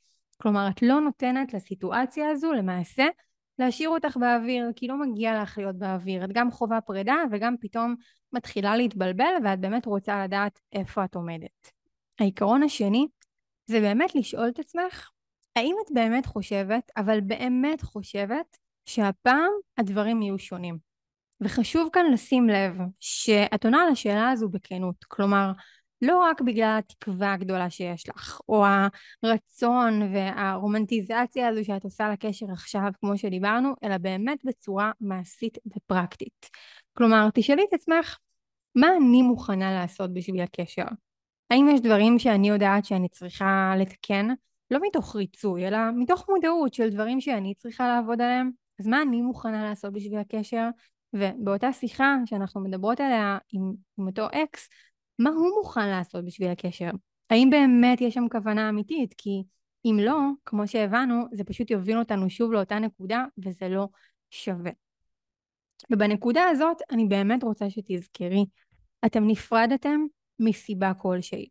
כלומר, 0.41 0.67
את 0.69 0.81
לא 0.81 0.99
נותנת 1.01 1.53
לסיטואציה 1.53 2.29
הזו 2.29 2.53
למעשה 2.53 3.05
להשאיר 3.59 3.89
אותך 3.89 4.17
באוויר, 4.17 4.65
כי 4.75 4.87
לא 4.87 4.97
מגיע 4.97 5.41
לך 5.41 5.57
להיות 5.57 5.77
באוויר. 5.77 6.25
את 6.25 6.29
גם 6.33 6.51
חווה 6.51 6.81
פרידה 6.81 7.15
וגם 7.31 7.55
פתאום 7.61 7.95
מתחילה 8.33 8.75
להתבלבל 8.75 9.33
ואת 9.43 9.59
באמת 9.59 9.85
רוצה 9.85 10.23
לדעת 10.23 10.59
איפה 10.73 11.05
את 11.05 11.15
עומדת. 11.15 11.71
העיקרון 12.19 12.63
השני 12.63 13.07
זה 13.65 13.79
באמת 13.79 14.15
לשאול 14.15 14.47
את 14.47 14.59
עצמך, 14.59 15.09
האם 15.55 15.75
את 15.85 15.91
באמת 15.93 16.25
חושבת, 16.25 16.91
אבל 16.97 17.21
באמת 17.21 17.81
חושבת, 17.81 18.57
שהפעם 18.85 19.51
הדברים 19.77 20.21
יהיו 20.21 20.39
שונים? 20.39 20.77
וחשוב 21.41 21.89
כאן 21.93 22.05
לשים 22.13 22.49
לב 22.49 22.77
שאת 22.99 23.65
עונה 23.65 23.83
על 23.83 23.91
השאלה 23.91 24.29
הזו 24.29 24.49
בכנות. 24.49 25.03
כלומר, 25.07 25.51
לא 26.01 26.19
רק 26.19 26.41
בגלל 26.41 26.75
התקווה 26.79 27.33
הגדולה 27.33 27.69
שיש 27.69 28.09
לך, 28.09 28.39
או 28.49 28.65
הרצון 29.23 30.13
והרומנטיזציה 30.13 31.47
הזו 31.47 31.65
שאת 31.65 31.83
עושה 31.83 32.09
לקשר 32.09 32.45
עכשיו, 32.51 32.91
כמו 32.99 33.17
שדיברנו, 33.17 33.73
אלא 33.83 33.97
באמת 33.97 34.45
בצורה 34.45 34.91
מעשית 35.01 35.57
ופרקטית. 35.75 36.49
כלומר, 36.93 37.29
תשאלי 37.33 37.63
את 37.69 37.73
עצמך, 37.73 38.17
מה 38.75 38.87
אני 38.97 39.21
מוכנה 39.21 39.73
לעשות 39.73 40.13
בשביל 40.13 40.41
הקשר? 40.41 40.85
האם 41.49 41.69
יש 41.69 41.81
דברים 41.81 42.19
שאני 42.19 42.49
יודעת 42.49 42.85
שאני 42.85 43.09
צריכה 43.09 43.73
לתקן? 43.79 44.27
לא 44.71 44.79
מתוך 44.87 45.15
ריצוי, 45.15 45.67
אלא 45.67 45.77
מתוך 45.95 46.29
מודעות 46.29 46.73
של 46.73 46.89
דברים 46.89 47.21
שאני 47.21 47.53
צריכה 47.57 47.87
לעבוד 47.87 48.21
עליהם? 48.21 48.51
אז 48.79 48.87
מה 48.87 49.01
אני 49.01 49.21
מוכנה 49.21 49.63
לעשות 49.63 49.93
בשביל 49.93 50.19
הקשר? 50.19 50.69
ובאותה 51.13 51.73
שיחה 51.73 52.15
שאנחנו 52.25 52.61
מדברות 52.61 52.99
עליה 52.99 53.37
עם, 53.53 53.73
עם 53.97 54.07
אותו 54.07 54.27
אקס, 54.27 54.69
מה 55.23 55.29
הוא 55.29 55.49
מוכן 55.57 55.89
לעשות 55.89 56.25
בשביל 56.25 56.49
הקשר? 56.49 56.89
האם 57.29 57.49
באמת 57.49 58.01
יש 58.01 58.13
שם 58.13 58.25
כוונה 58.31 58.69
אמיתית? 58.69 59.13
כי 59.17 59.43
אם 59.85 59.97
לא, 60.01 60.17
כמו 60.45 60.67
שהבנו, 60.67 61.25
זה 61.31 61.43
פשוט 61.43 61.71
יוביל 61.71 61.99
אותנו 61.99 62.29
שוב 62.29 62.51
לאותה 62.51 62.79
נקודה 62.79 63.25
וזה 63.45 63.69
לא 63.69 63.87
שווה. 64.29 64.71
ובנקודה 65.91 66.43
הזאת 66.43 66.77
אני 66.91 67.05
באמת 67.05 67.43
רוצה 67.43 67.69
שתזכרי, 67.69 68.45
אתם 69.05 69.27
נפרדתם 69.27 70.01
מסיבה 70.39 70.93
כלשהי. 70.93 71.47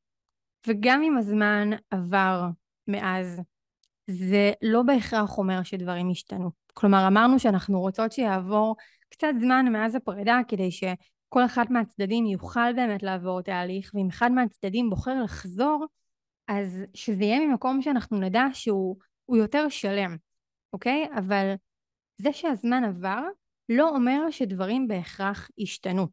וגם 0.66 1.02
אם 1.02 1.16
הזמן 1.16 1.70
עבר 1.90 2.46
מאז, 2.88 3.40
זה 4.06 4.52
לא 4.62 4.82
בהכרח 4.82 5.38
אומר 5.38 5.62
שדברים 5.62 6.10
השתנו. 6.10 6.50
כלומר, 6.74 7.06
אמרנו 7.06 7.38
שאנחנו 7.38 7.80
רוצות 7.80 8.12
שיעבור 8.12 8.76
קצת 9.08 9.32
זמן 9.40 9.66
מאז 9.72 9.94
הפרידה 9.94 10.40
כדי 10.48 10.70
שכל 11.30 11.44
אחד 11.44 11.64
מהצדדים 11.70 12.26
יוכל 12.26 12.72
באמת 12.72 13.02
לעבור 13.02 13.42
תהליך, 13.42 13.90
ואם 13.94 14.08
אחד 14.08 14.32
מהצדדים 14.32 14.90
בוחר 14.90 15.22
לחזור, 15.24 15.86
אז 16.48 16.84
שזה 16.94 17.24
יהיה 17.24 17.46
ממקום 17.46 17.82
שאנחנו 17.82 18.20
נדע 18.20 18.44
שהוא 18.52 18.96
יותר 19.36 19.68
שלם, 19.68 20.16
אוקיי? 20.72 21.08
אבל 21.18 21.54
זה 22.18 22.32
שהזמן 22.32 22.84
עבר 22.84 23.22
לא 23.68 23.88
אומר 23.88 24.30
שדברים 24.30 24.88
בהכרח 24.88 25.50
השתנו, 25.58 26.06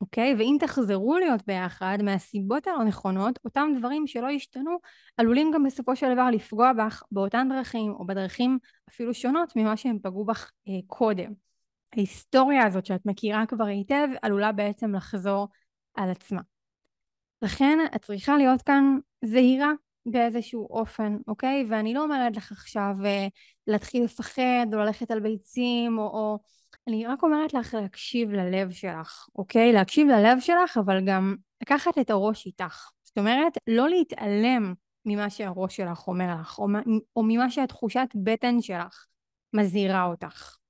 אוקיי? 0.00 0.34
ואם 0.38 0.56
תחזרו 0.60 1.18
להיות 1.18 1.46
ביחד 1.46 1.98
מהסיבות 2.02 2.66
הלא 2.66 2.84
נכונות, 2.84 3.38
אותם 3.44 3.68
דברים 3.78 4.06
שלא 4.06 4.30
השתנו 4.30 4.78
עלולים 5.16 5.50
גם 5.54 5.64
בסופו 5.64 5.96
של 5.96 6.14
דבר 6.14 6.30
לפגוע 6.30 6.72
בך 6.72 7.02
באותן 7.10 7.48
דרכים 7.48 7.92
או 7.92 8.06
בדרכים 8.06 8.58
אפילו 8.88 9.14
שונות 9.14 9.56
ממה 9.56 9.76
שהם 9.76 9.98
פגעו 10.02 10.24
בך 10.24 10.50
אה, 10.68 10.72
קודם. 10.86 11.51
ההיסטוריה 11.96 12.66
הזאת 12.66 12.86
שאת 12.86 13.06
מכירה 13.06 13.46
כבר 13.46 13.64
היטב 13.64 14.08
עלולה 14.22 14.52
בעצם 14.52 14.94
לחזור 14.94 15.48
על 15.94 16.10
עצמה. 16.10 16.40
לכן 17.42 17.78
את 17.96 18.02
צריכה 18.04 18.36
להיות 18.36 18.62
כאן 18.62 18.98
זהירה 19.24 19.72
באיזשהו 20.06 20.68
אופן, 20.70 21.16
אוקיי? 21.28 21.66
ואני 21.70 21.94
לא 21.94 22.02
אומרת 22.02 22.36
לך 22.36 22.52
עכשיו 22.52 22.94
אה, 23.04 23.26
להתחיל 23.66 24.04
לפחד 24.04 24.66
או 24.72 24.78
ללכת 24.78 25.10
על 25.10 25.20
ביצים 25.20 25.98
או, 25.98 26.04
או... 26.04 26.38
אני 26.88 27.06
רק 27.06 27.22
אומרת 27.22 27.54
לך 27.54 27.74
להקשיב 27.74 28.30
ללב 28.30 28.70
שלך, 28.70 29.26
אוקיי? 29.36 29.72
להקשיב 29.72 30.08
ללב 30.08 30.40
שלך 30.40 30.76
אבל 30.76 31.06
גם 31.06 31.36
לקחת 31.62 31.98
את 31.98 32.10
הראש 32.10 32.46
איתך. 32.46 32.90
זאת 33.04 33.18
אומרת, 33.18 33.52
לא 33.66 33.88
להתעלם 33.88 34.74
ממה 35.04 35.30
שהראש 35.30 35.76
שלך 35.76 36.08
אומר 36.08 36.36
לך 36.40 36.58
או, 36.58 36.66
או 37.16 37.22
ממה 37.22 37.50
שהתחושת 37.50 38.08
בטן 38.14 38.60
שלך 38.60 39.06
מזהירה 39.52 40.04
אותך. 40.04 40.61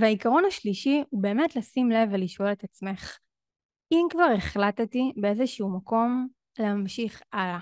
והעיקרון 0.00 0.44
השלישי 0.44 1.02
הוא 1.10 1.22
באמת 1.22 1.56
לשים 1.56 1.90
לב 1.90 2.08
ולשאול 2.12 2.52
את 2.52 2.64
עצמך, 2.64 3.18
אם 3.92 4.06
כבר 4.10 4.28
החלטתי 4.36 5.12
באיזשהו 5.16 5.76
מקום 5.76 6.28
להמשיך 6.58 7.22
הלאה, 7.32 7.58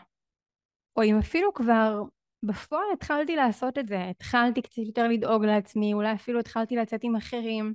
או 0.97 1.03
אם 1.03 1.19
אפילו 1.19 1.55
כבר 1.55 2.03
בפועל 2.43 2.85
התחלתי 2.93 3.37
לעשות 3.37 3.79
את 3.79 3.89
זה, 3.89 4.09
התחלתי 4.11 4.63
קצת 4.63 4.79
יותר 4.79 5.09
לדאוג 5.09 5.45
לעצמי, 5.45 5.95
אולי 5.95 6.13
אפילו 6.13 6.41
התחלתי 6.41 6.77
לצאת 6.77 7.01
עם 7.03 7.17
אחרים, 7.17 7.75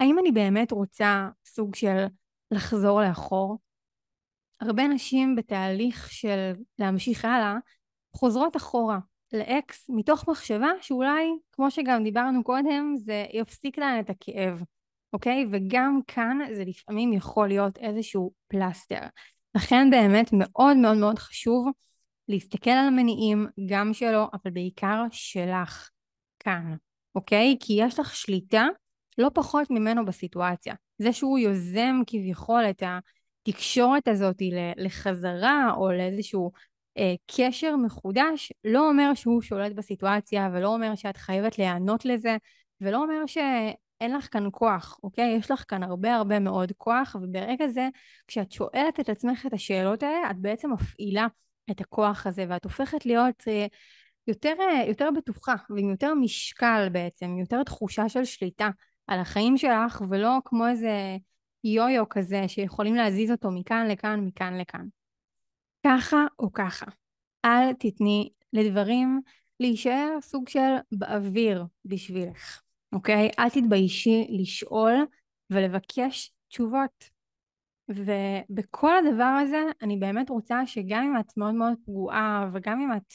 האם 0.00 0.18
אני 0.18 0.32
באמת 0.32 0.72
רוצה 0.72 1.28
סוג 1.46 1.74
של 1.74 2.06
לחזור 2.50 3.00
לאחור? 3.00 3.58
הרבה 4.60 4.88
נשים 4.88 5.36
בתהליך 5.36 6.12
של 6.12 6.52
להמשיך 6.78 7.24
הלאה 7.24 7.54
חוזרות 8.16 8.56
אחורה, 8.56 8.98
לאקס 9.34 9.86
מתוך 9.88 10.28
מחשבה 10.28 10.68
שאולי, 10.80 11.26
כמו 11.52 11.70
שגם 11.70 12.04
דיברנו 12.04 12.44
קודם, 12.44 12.94
זה 12.96 13.26
יפסיק 13.32 13.78
להן 13.78 14.00
את 14.00 14.10
הכאב, 14.10 14.62
אוקיי? 15.12 15.46
וגם 15.52 16.00
כאן 16.06 16.38
זה 16.52 16.64
לפעמים 16.64 17.12
יכול 17.12 17.48
להיות 17.48 17.78
איזשהו 17.78 18.32
פלסטר. 18.48 19.00
לכן 19.54 19.90
באמת 19.90 20.30
מאוד 20.32 20.76
מאוד 20.76 20.96
מאוד 20.96 21.18
חשוב 21.18 21.68
להסתכל 22.28 22.70
על 22.70 22.86
המניעים, 22.86 23.46
גם 23.66 23.94
שלו, 23.94 24.24
אבל 24.32 24.50
בעיקר 24.50 25.02
שלך 25.10 25.90
כאן, 26.38 26.74
אוקיי? 27.14 27.56
כי 27.60 27.72
יש 27.78 28.00
לך 28.00 28.16
שליטה 28.16 28.66
לא 29.18 29.30
פחות 29.34 29.70
ממנו 29.70 30.04
בסיטואציה. 30.04 30.74
זה 30.98 31.12
שהוא 31.12 31.38
יוזם 31.38 32.00
כביכול 32.06 32.64
את 32.70 32.82
התקשורת 32.86 34.08
הזאת 34.08 34.36
לחזרה 34.76 35.72
או 35.76 35.92
לאיזשהו 35.92 36.52
קשר 37.26 37.76
מחודש 37.76 38.52
לא 38.64 38.88
אומר 38.88 39.14
שהוא 39.14 39.42
שולט 39.42 39.72
בסיטואציה 39.72 40.50
ולא 40.52 40.74
אומר 40.74 40.94
שאת 40.94 41.16
חייבת 41.16 41.58
להיענות 41.58 42.04
לזה 42.04 42.36
ולא 42.80 43.02
אומר 43.02 43.26
שאין 43.26 44.16
לך 44.16 44.28
כאן 44.32 44.48
כוח, 44.52 44.98
אוקיי? 45.02 45.36
יש 45.38 45.50
לך 45.50 45.64
כאן 45.68 45.82
הרבה 45.82 46.14
הרבה 46.14 46.38
מאוד 46.38 46.72
כוח 46.78 47.16
וברגע 47.22 47.68
זה 47.68 47.88
כשאת 48.26 48.52
שואלת 48.52 49.00
את 49.00 49.08
עצמך 49.08 49.46
את 49.46 49.52
השאלות 49.52 50.02
האלה 50.02 50.30
את 50.30 50.36
בעצם 50.36 50.72
מפעילה 50.72 51.26
את 51.70 51.80
הכוח 51.80 52.26
הזה 52.26 52.46
ואת 52.48 52.64
הופכת 52.64 53.06
להיות 53.06 53.44
אה, 53.48 53.66
יותר, 54.26 54.54
אה, 54.60 54.84
יותר 54.88 55.08
בטוחה 55.16 55.54
ועם 55.70 55.90
יותר 55.90 56.14
משקל 56.14 56.88
בעצם, 56.92 57.36
יותר 57.38 57.62
תחושה 57.62 58.08
של 58.08 58.24
שליטה 58.24 58.70
על 59.06 59.20
החיים 59.20 59.56
שלך 59.56 60.02
ולא 60.10 60.38
כמו 60.44 60.68
איזה 60.68 61.16
יו-יו 61.64 62.08
כזה 62.08 62.48
שיכולים 62.48 62.94
להזיז 62.94 63.30
אותו 63.30 63.50
מכאן 63.50 63.86
לכאן, 63.88 64.20
מכאן 64.20 64.58
לכאן. 64.58 64.86
ככה 65.86 66.26
או 66.38 66.52
ככה. 66.52 66.86
אל 67.44 67.72
תתני 67.72 68.30
לדברים 68.52 69.20
להישאר 69.60 70.18
סוג 70.20 70.48
של 70.48 70.74
באוויר 70.92 71.64
בשבילך, 71.84 72.60
אוקיי? 72.92 73.30
אל 73.38 73.50
תתביישי 73.50 74.26
לשאול 74.30 75.06
ולבקש 75.50 76.32
תשובות. 76.48 77.14
ובכל 77.88 78.92
הדבר 78.96 79.38
הזה 79.42 79.62
אני 79.82 79.96
באמת 79.96 80.30
רוצה 80.30 80.66
שגם 80.66 81.02
אם 81.04 81.20
את 81.20 81.36
מאוד 81.36 81.54
מאוד 81.54 81.74
פגועה 81.84 82.50
וגם 82.52 82.80
אם 82.80 82.92
את 82.96 83.14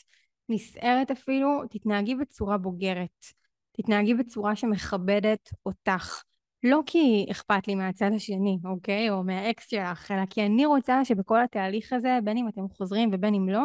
נסערת 0.50 1.12
אפילו, 1.12 1.62
תתנהגי 1.70 2.16
בצורה 2.16 2.58
בוגרת. 2.58 3.26
תתנהגי 3.72 4.14
בצורה 4.14 4.56
שמכבדת 4.56 5.50
אותך. 5.66 6.24
לא 6.64 6.80
כי 6.86 7.26
אכפת 7.32 7.68
לי 7.68 7.76
מהצד 7.76 8.10
השני, 8.16 8.58
אוקיי? 8.66 9.10
או 9.10 9.24
מהאקס 9.24 9.70
שלך, 9.70 10.12
אלא 10.12 10.26
כי 10.30 10.46
אני 10.46 10.66
רוצה 10.66 11.06
שבכל 11.06 11.44
התהליך 11.44 11.94
הזה, 11.94 12.20
בין 12.24 12.38
אם 12.38 12.48
אתם 12.48 12.70
חוזרים 12.70 13.10
ובין 13.14 13.34
אם 13.36 13.50
לא, 13.50 13.64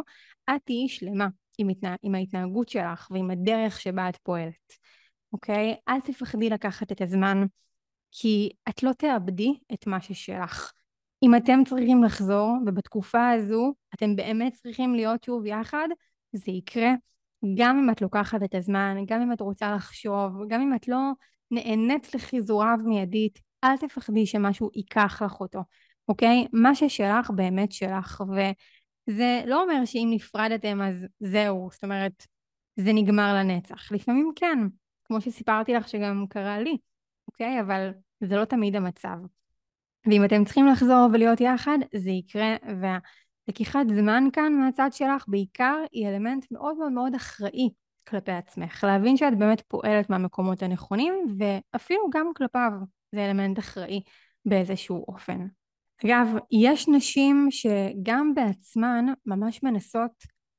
את 0.51 0.61
תהיי 0.65 0.89
שלמה 0.89 1.29
עם, 1.59 1.69
התנה... 1.69 1.97
עם 2.03 2.15
ההתנהגות 2.15 2.69
שלך 2.69 3.09
ועם 3.11 3.31
הדרך 3.31 3.81
שבה 3.81 4.09
את 4.09 4.17
פועלת, 4.17 4.73
אוקיי? 5.33 5.77
אל 5.89 6.01
תפחדי 6.01 6.51
לקחת 6.51 6.93
את 6.93 7.01
הזמן, 7.01 7.45
כי 8.11 8.51
את 8.69 8.83
לא 8.83 8.93
תאבדי 8.93 9.59
את 9.73 9.87
מה 9.87 10.01
ששלך. 10.01 10.73
אם 11.23 11.35
אתם 11.37 11.65
צריכים 11.65 12.05
לחזור, 12.05 12.57
ובתקופה 12.67 13.31
הזו 13.31 13.75
אתם 13.95 14.17
באמת 14.17 14.53
צריכים 14.53 14.95
להיות 14.95 15.25
שוב 15.25 15.47
יחד, 15.47 15.89
זה 16.33 16.51
יקרה. 16.51 16.91
גם 17.57 17.79
אם 17.79 17.91
את 17.91 18.03
לוקחת 18.03 18.43
את 18.43 18.55
הזמן, 18.55 18.97
גם 19.07 19.21
אם 19.21 19.33
את 19.33 19.41
רוצה 19.41 19.75
לחשוב, 19.75 20.33
גם 20.49 20.61
אם 20.61 20.75
את 20.75 20.89
לא 20.89 20.99
נהנית 21.55 22.15
לחיזוריו 22.15 22.79
מיידית, 22.85 23.39
אל 23.65 23.77
תפחדי 23.77 24.27
שמשהו 24.27 24.71
ייקח 24.75 25.23
לך 25.23 25.41
אותו, 25.41 25.61
אוקיי? 26.09 26.47
מה 26.53 26.75
ששלך 26.75 27.31
באמת 27.31 27.73
שלך, 27.73 28.23
וזה 28.31 29.43
לא 29.47 29.63
אומר 29.63 29.85
שאם 29.85 30.09
נפרדתם 30.11 30.83
אז 30.83 31.07
זהו, 31.21 31.69
זאת 31.73 31.85
אומרת, 31.85 32.27
זה 32.77 32.93
נגמר 32.93 33.35
לנצח. 33.35 33.93
לפעמים 33.93 34.33
כן, 34.37 34.59
כמו 35.05 35.21
שסיפרתי 35.21 35.75
לך 35.75 35.89
שגם 35.89 36.25
קרה 36.29 36.61
לי, 36.61 36.77
אוקיי? 37.29 37.61
אבל 37.61 37.91
זה 38.21 38.37
לא 38.37 38.45
תמיד 38.45 38.77
המצב. 38.77 39.17
ואם 40.07 40.25
אתם 40.25 40.45
צריכים 40.45 40.67
לחזור 40.67 41.09
ולהיות 41.13 41.41
יחד, 41.41 41.79
זה 41.95 42.11
יקרה, 42.11 42.57
והלקיחת 42.81 43.87
זמן 43.97 44.25
כאן 44.33 44.53
מהצד 44.53 44.89
שלך 44.93 45.25
בעיקר 45.29 45.77
היא 45.93 46.09
אלמנט 46.09 46.47
מאוד 46.51 46.77
מאוד 46.77 46.93
מאוד 46.93 47.15
אחראי 47.15 47.71
כלפי 48.09 48.33
עצמך, 48.33 48.85
להבין 48.85 49.17
שאת 49.17 49.39
באמת 49.39 49.63
פועלת 49.69 50.11
מהמקומות 50.11 50.63
הנכונים, 50.63 51.15
ואפילו 51.39 52.11
גם 52.15 52.27
כלפיו 52.37 52.71
זה 53.13 53.25
אלמנט 53.25 53.59
אחראי 53.59 54.03
באיזשהו 54.45 55.05
אופן. 55.09 55.47
אגב, 56.05 56.29
יש 56.51 56.89
נשים 56.89 57.49
שגם 57.51 58.35
בעצמן 58.35 59.05
ממש 59.27 59.63
מנסות 59.63 60.11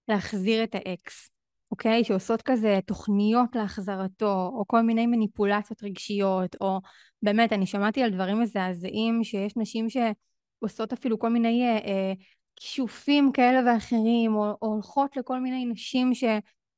להחזיר 0.07 0.63
את 0.63 0.75
האקס, 0.75 1.29
אוקיי? 1.71 2.03
שעושות 2.03 2.41
כזה 2.41 2.79
תוכניות 2.85 3.55
להחזרתו, 3.55 4.51
או 4.53 4.63
כל 4.67 4.81
מיני 4.81 5.07
מניפולציות 5.07 5.83
רגשיות, 5.83 6.55
או 6.61 6.79
באמת, 7.21 7.53
אני 7.53 7.65
שמעתי 7.65 8.03
על 8.03 8.11
דברים 8.11 8.41
מזעזעים, 8.41 9.23
שיש 9.23 9.57
נשים 9.57 9.87
שעושות 9.89 10.93
אפילו 10.93 11.19
כל 11.19 11.29
מיני 11.29 11.63
אה, 11.63 11.77
אה, 11.77 12.13
כישופים 12.55 13.31
כאלה 13.31 13.73
ואחרים, 13.73 14.35
או, 14.35 14.55
הולכות 14.59 15.17
לכל 15.17 15.39
מיני 15.39 15.65
נשים 15.65 16.13
ש... 16.13 16.23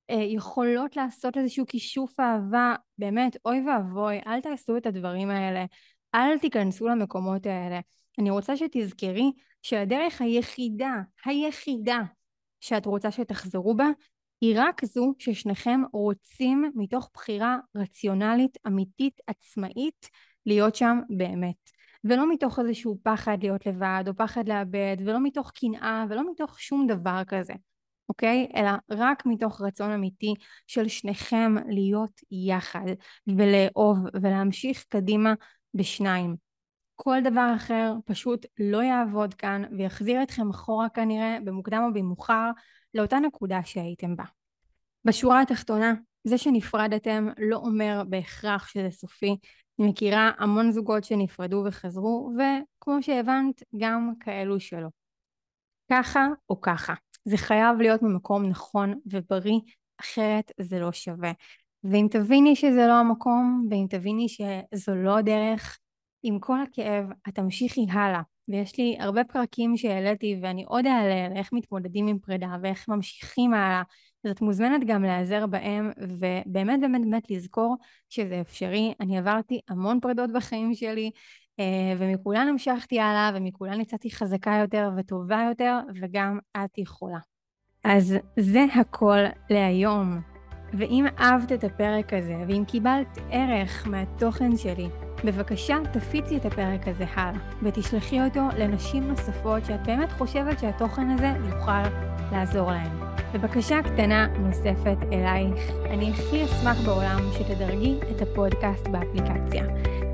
אה, 0.09 0.15
יכולות 0.15 0.95
לעשות 0.95 1.37
איזשהו 1.37 1.65
כישוף 1.65 2.19
אהבה, 2.19 2.75
באמת, 2.97 3.37
אוי 3.45 3.63
ואבוי, 3.67 4.19
אל 4.27 4.41
תעשו 4.41 4.77
את 4.77 4.85
הדברים 4.85 5.29
האלה, 5.29 5.65
אל 6.15 6.39
תיכנסו 6.39 6.87
למקומות 6.87 7.45
האלה. 7.45 7.79
אני 8.19 8.29
רוצה 8.29 8.57
שתזכרי 8.57 9.31
שהדרך 9.61 10.21
היחידה, 10.21 10.93
היחידה 11.25 11.99
שאת 12.61 12.85
רוצה 12.85 13.11
שתחזרו 13.11 13.75
בה, 13.75 13.87
היא 14.41 14.55
רק 14.57 14.85
זו 14.85 15.13
ששניכם 15.19 15.81
רוצים 15.93 16.71
מתוך 16.75 17.09
בחירה 17.13 17.57
רציונלית, 17.75 18.57
אמיתית, 18.67 19.13
עצמאית, 19.27 20.09
להיות 20.45 20.75
שם 20.75 20.99
באמת. 21.17 21.55
ולא 22.03 22.31
מתוך 22.31 22.59
איזשהו 22.59 22.97
פחד 23.03 23.37
להיות 23.41 23.65
לבד, 23.65 24.03
או 24.07 24.15
פחד 24.15 24.49
לאבד, 24.49 24.97
ולא 25.05 25.23
מתוך 25.23 25.51
קנאה, 25.51 26.05
ולא 26.09 26.31
מתוך 26.31 26.59
שום 26.59 26.87
דבר 26.87 27.21
כזה. 27.27 27.53
אוקיי? 28.17 28.47
אלא 28.55 28.69
רק 28.91 29.25
מתוך 29.25 29.61
רצון 29.61 29.91
אמיתי 29.91 30.33
של 30.67 30.87
שניכם 30.87 31.55
להיות 31.67 32.21
יחד 32.31 32.85
ולאהוב 33.27 33.97
ולהמשיך 34.21 34.85
קדימה 34.89 35.33
בשניים. 35.73 36.35
כל 36.95 37.17
דבר 37.23 37.53
אחר 37.55 37.93
פשוט 38.05 38.45
לא 38.59 38.83
יעבוד 38.83 39.33
כאן 39.33 39.63
ויחזיר 39.77 40.23
אתכם 40.23 40.49
אחורה 40.49 40.89
כנראה 40.89 41.37
במוקדם 41.43 41.83
או 41.87 41.93
במאוחר 41.93 42.51
לאותה 42.93 43.19
נקודה 43.19 43.59
שהייתם 43.65 44.15
בה. 44.15 44.23
בשורה 45.05 45.41
התחתונה, 45.41 45.93
זה 46.23 46.37
שנפרדתם 46.37 47.27
לא 47.37 47.57
אומר 47.57 48.03
בהכרח 48.09 48.67
שזה 48.67 48.89
סופי. 48.91 49.37
אני 49.79 49.87
מכירה 49.87 50.31
המון 50.37 50.71
זוגות 50.71 51.03
שנפרדו 51.03 51.63
וחזרו, 51.67 52.31
וכמו 52.37 53.03
שהבנת, 53.03 53.63
גם 53.77 54.13
כאלו 54.19 54.59
שלא. 54.59 54.87
ככה 55.91 56.27
או 56.49 56.61
ככה. 56.61 56.93
זה 57.27 57.37
חייב 57.37 57.77
להיות 57.77 58.01
ממקום 58.01 58.45
נכון 58.45 58.93
ובריא, 59.05 59.59
אחרת 60.01 60.51
זה 60.59 60.79
לא 60.79 60.91
שווה. 60.91 61.31
ואם 61.83 62.07
תביני 62.11 62.55
שזה 62.55 62.87
לא 62.87 62.93
המקום, 62.93 63.67
ואם 63.71 63.85
תביני 63.89 64.27
שזו 64.29 64.95
לא 64.95 65.17
הדרך, 65.17 65.79
עם 66.23 66.39
כל 66.39 66.61
הכאב, 66.61 67.05
את 67.27 67.35
תמשיכי 67.35 67.85
הלאה. 67.91 68.21
ויש 68.47 68.77
לי 68.77 68.97
הרבה 68.99 69.23
פרקים 69.23 69.77
שהעליתי 69.77 70.39
ואני 70.41 70.63
עוד 70.67 70.85
אעלה 70.85 71.25
על 71.25 71.31
איך 71.35 71.53
מתמודדים 71.53 72.07
עם 72.07 72.19
פרידה 72.19 72.47
ואיך 72.61 72.87
ממשיכים 72.87 73.53
הלאה. 73.53 73.81
אז 74.23 74.31
את 74.31 74.41
מוזמנת 74.41 74.87
גם 74.87 75.03
להיעזר 75.03 75.45
בהם 75.47 75.91
ובאמת 76.01 76.79
באמת 76.79 77.01
באמת 77.01 77.31
לזכור 77.31 77.75
שזה 78.09 78.41
אפשרי. 78.41 78.93
אני 78.99 79.17
עברתי 79.17 79.59
המון 79.69 79.99
פרידות 79.99 80.29
בחיים 80.33 80.73
שלי 80.73 81.11
ומכולן 81.97 82.47
המשכתי 82.47 82.99
הלאה, 82.99 83.31
ומכולן 83.33 83.81
יצאתי 83.81 84.11
חזקה 84.11 84.57
יותר 84.61 84.89
וטובה 84.97 85.45
יותר, 85.49 85.79
וגם 86.01 86.39
את 86.57 86.77
יכולה. 86.77 87.19
אז 87.83 88.15
זה 88.39 88.65
הכל 88.75 89.19
להיום. 89.49 90.21
ואם 90.73 91.05
אהבת 91.19 91.51
את 91.51 91.63
הפרק 91.63 92.13
הזה, 92.13 92.35
ואם 92.47 92.63
קיבלת 92.67 93.17
ערך 93.31 93.87
מהתוכן 93.87 94.57
שלי, 94.57 94.87
בבקשה 95.25 95.77
תפיצי 95.93 96.37
את 96.37 96.45
הפרק 96.45 96.87
הזה 96.87 97.05
הלאה, 97.13 97.39
ותשלחי 97.63 98.21
אותו 98.21 98.41
לנשים 98.57 99.07
נוספות 99.07 99.65
שאת 99.65 99.87
באמת 99.87 100.11
חושבת 100.11 100.59
שהתוכן 100.59 101.09
הזה 101.09 101.33
יוכל 101.49 101.81
לעזור 102.31 102.71
להן. 102.71 102.91
בבקשה 103.33 103.83
קטנה 103.83 104.27
נוספת 104.27 104.97
אלייך, 105.13 105.71
אני 105.85 106.11
הכי 106.11 106.45
אשמח 106.45 106.77
בעולם 106.85 107.19
שתדרגי 107.37 107.99
את 108.11 108.21
הפודקאסט 108.21 108.87
באפליקציה. 108.87 109.63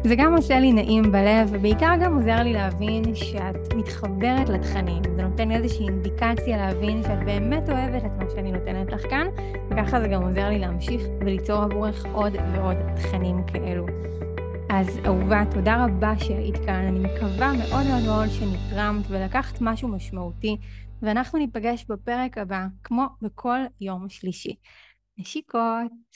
זה 0.04 0.16
גם 0.16 0.36
עושה 0.36 0.60
לי 0.60 0.74
נעים 0.74 1.12
בלב, 1.12 1.50
ובעיקר 1.52 1.96
גם 2.02 2.16
עוזר 2.16 2.44
לי 2.44 2.54
להבין 2.54 3.16
שאת 3.16 3.74
מתחברת 3.76 4.50
לתכנים. 4.50 5.04
זה 5.16 5.24
נותן 5.24 5.50
לי 5.50 5.56
איזושהי 5.56 5.86
אינדיקציה 5.86 6.58
להבין 6.58 7.04
שאת 7.04 7.26
באמת 7.26 7.70
אוהבת 7.70 8.06
את 8.06 8.12
מה 8.18 8.26
שאני 8.36 8.52
נותנת 8.52 8.92
לך 8.92 9.10
כאן, 9.10 9.28
וככה 9.70 10.02
זה 10.02 10.08
גם 10.08 10.24
עוזר 10.24 10.50
לי 10.50 10.60
להמשיך 10.60 11.02
וליצור 11.20 11.64
עבורך 11.64 12.06
עוד 12.06 12.34
ועוד 12.54 12.76
תכנים 12.96 13.44
כאלו. 13.48 13.86
אז 14.70 15.00
אהובה, 15.06 15.44
תודה 15.54 15.86
רבה 15.86 16.14
שהיית 16.20 16.58
כאן, 16.58 16.86
אני 16.88 17.00
מקווה 17.00 17.54
מאוד 17.54 17.88
מאוד 17.88 18.04
מאוד 18.06 18.30
שנתרמת 18.30 19.06
ולקחת 19.10 19.58
משהו 19.62 19.88
משמעותי, 19.88 20.58
ואנחנו 21.02 21.40
ניפגש 21.40 21.86
בפרק 21.90 22.38
הבא, 22.38 22.66
כמו 22.84 23.06
בכל 23.22 23.60
יום 23.82 24.10
שלישי. 24.10 24.56
נשיקות. 25.18 26.14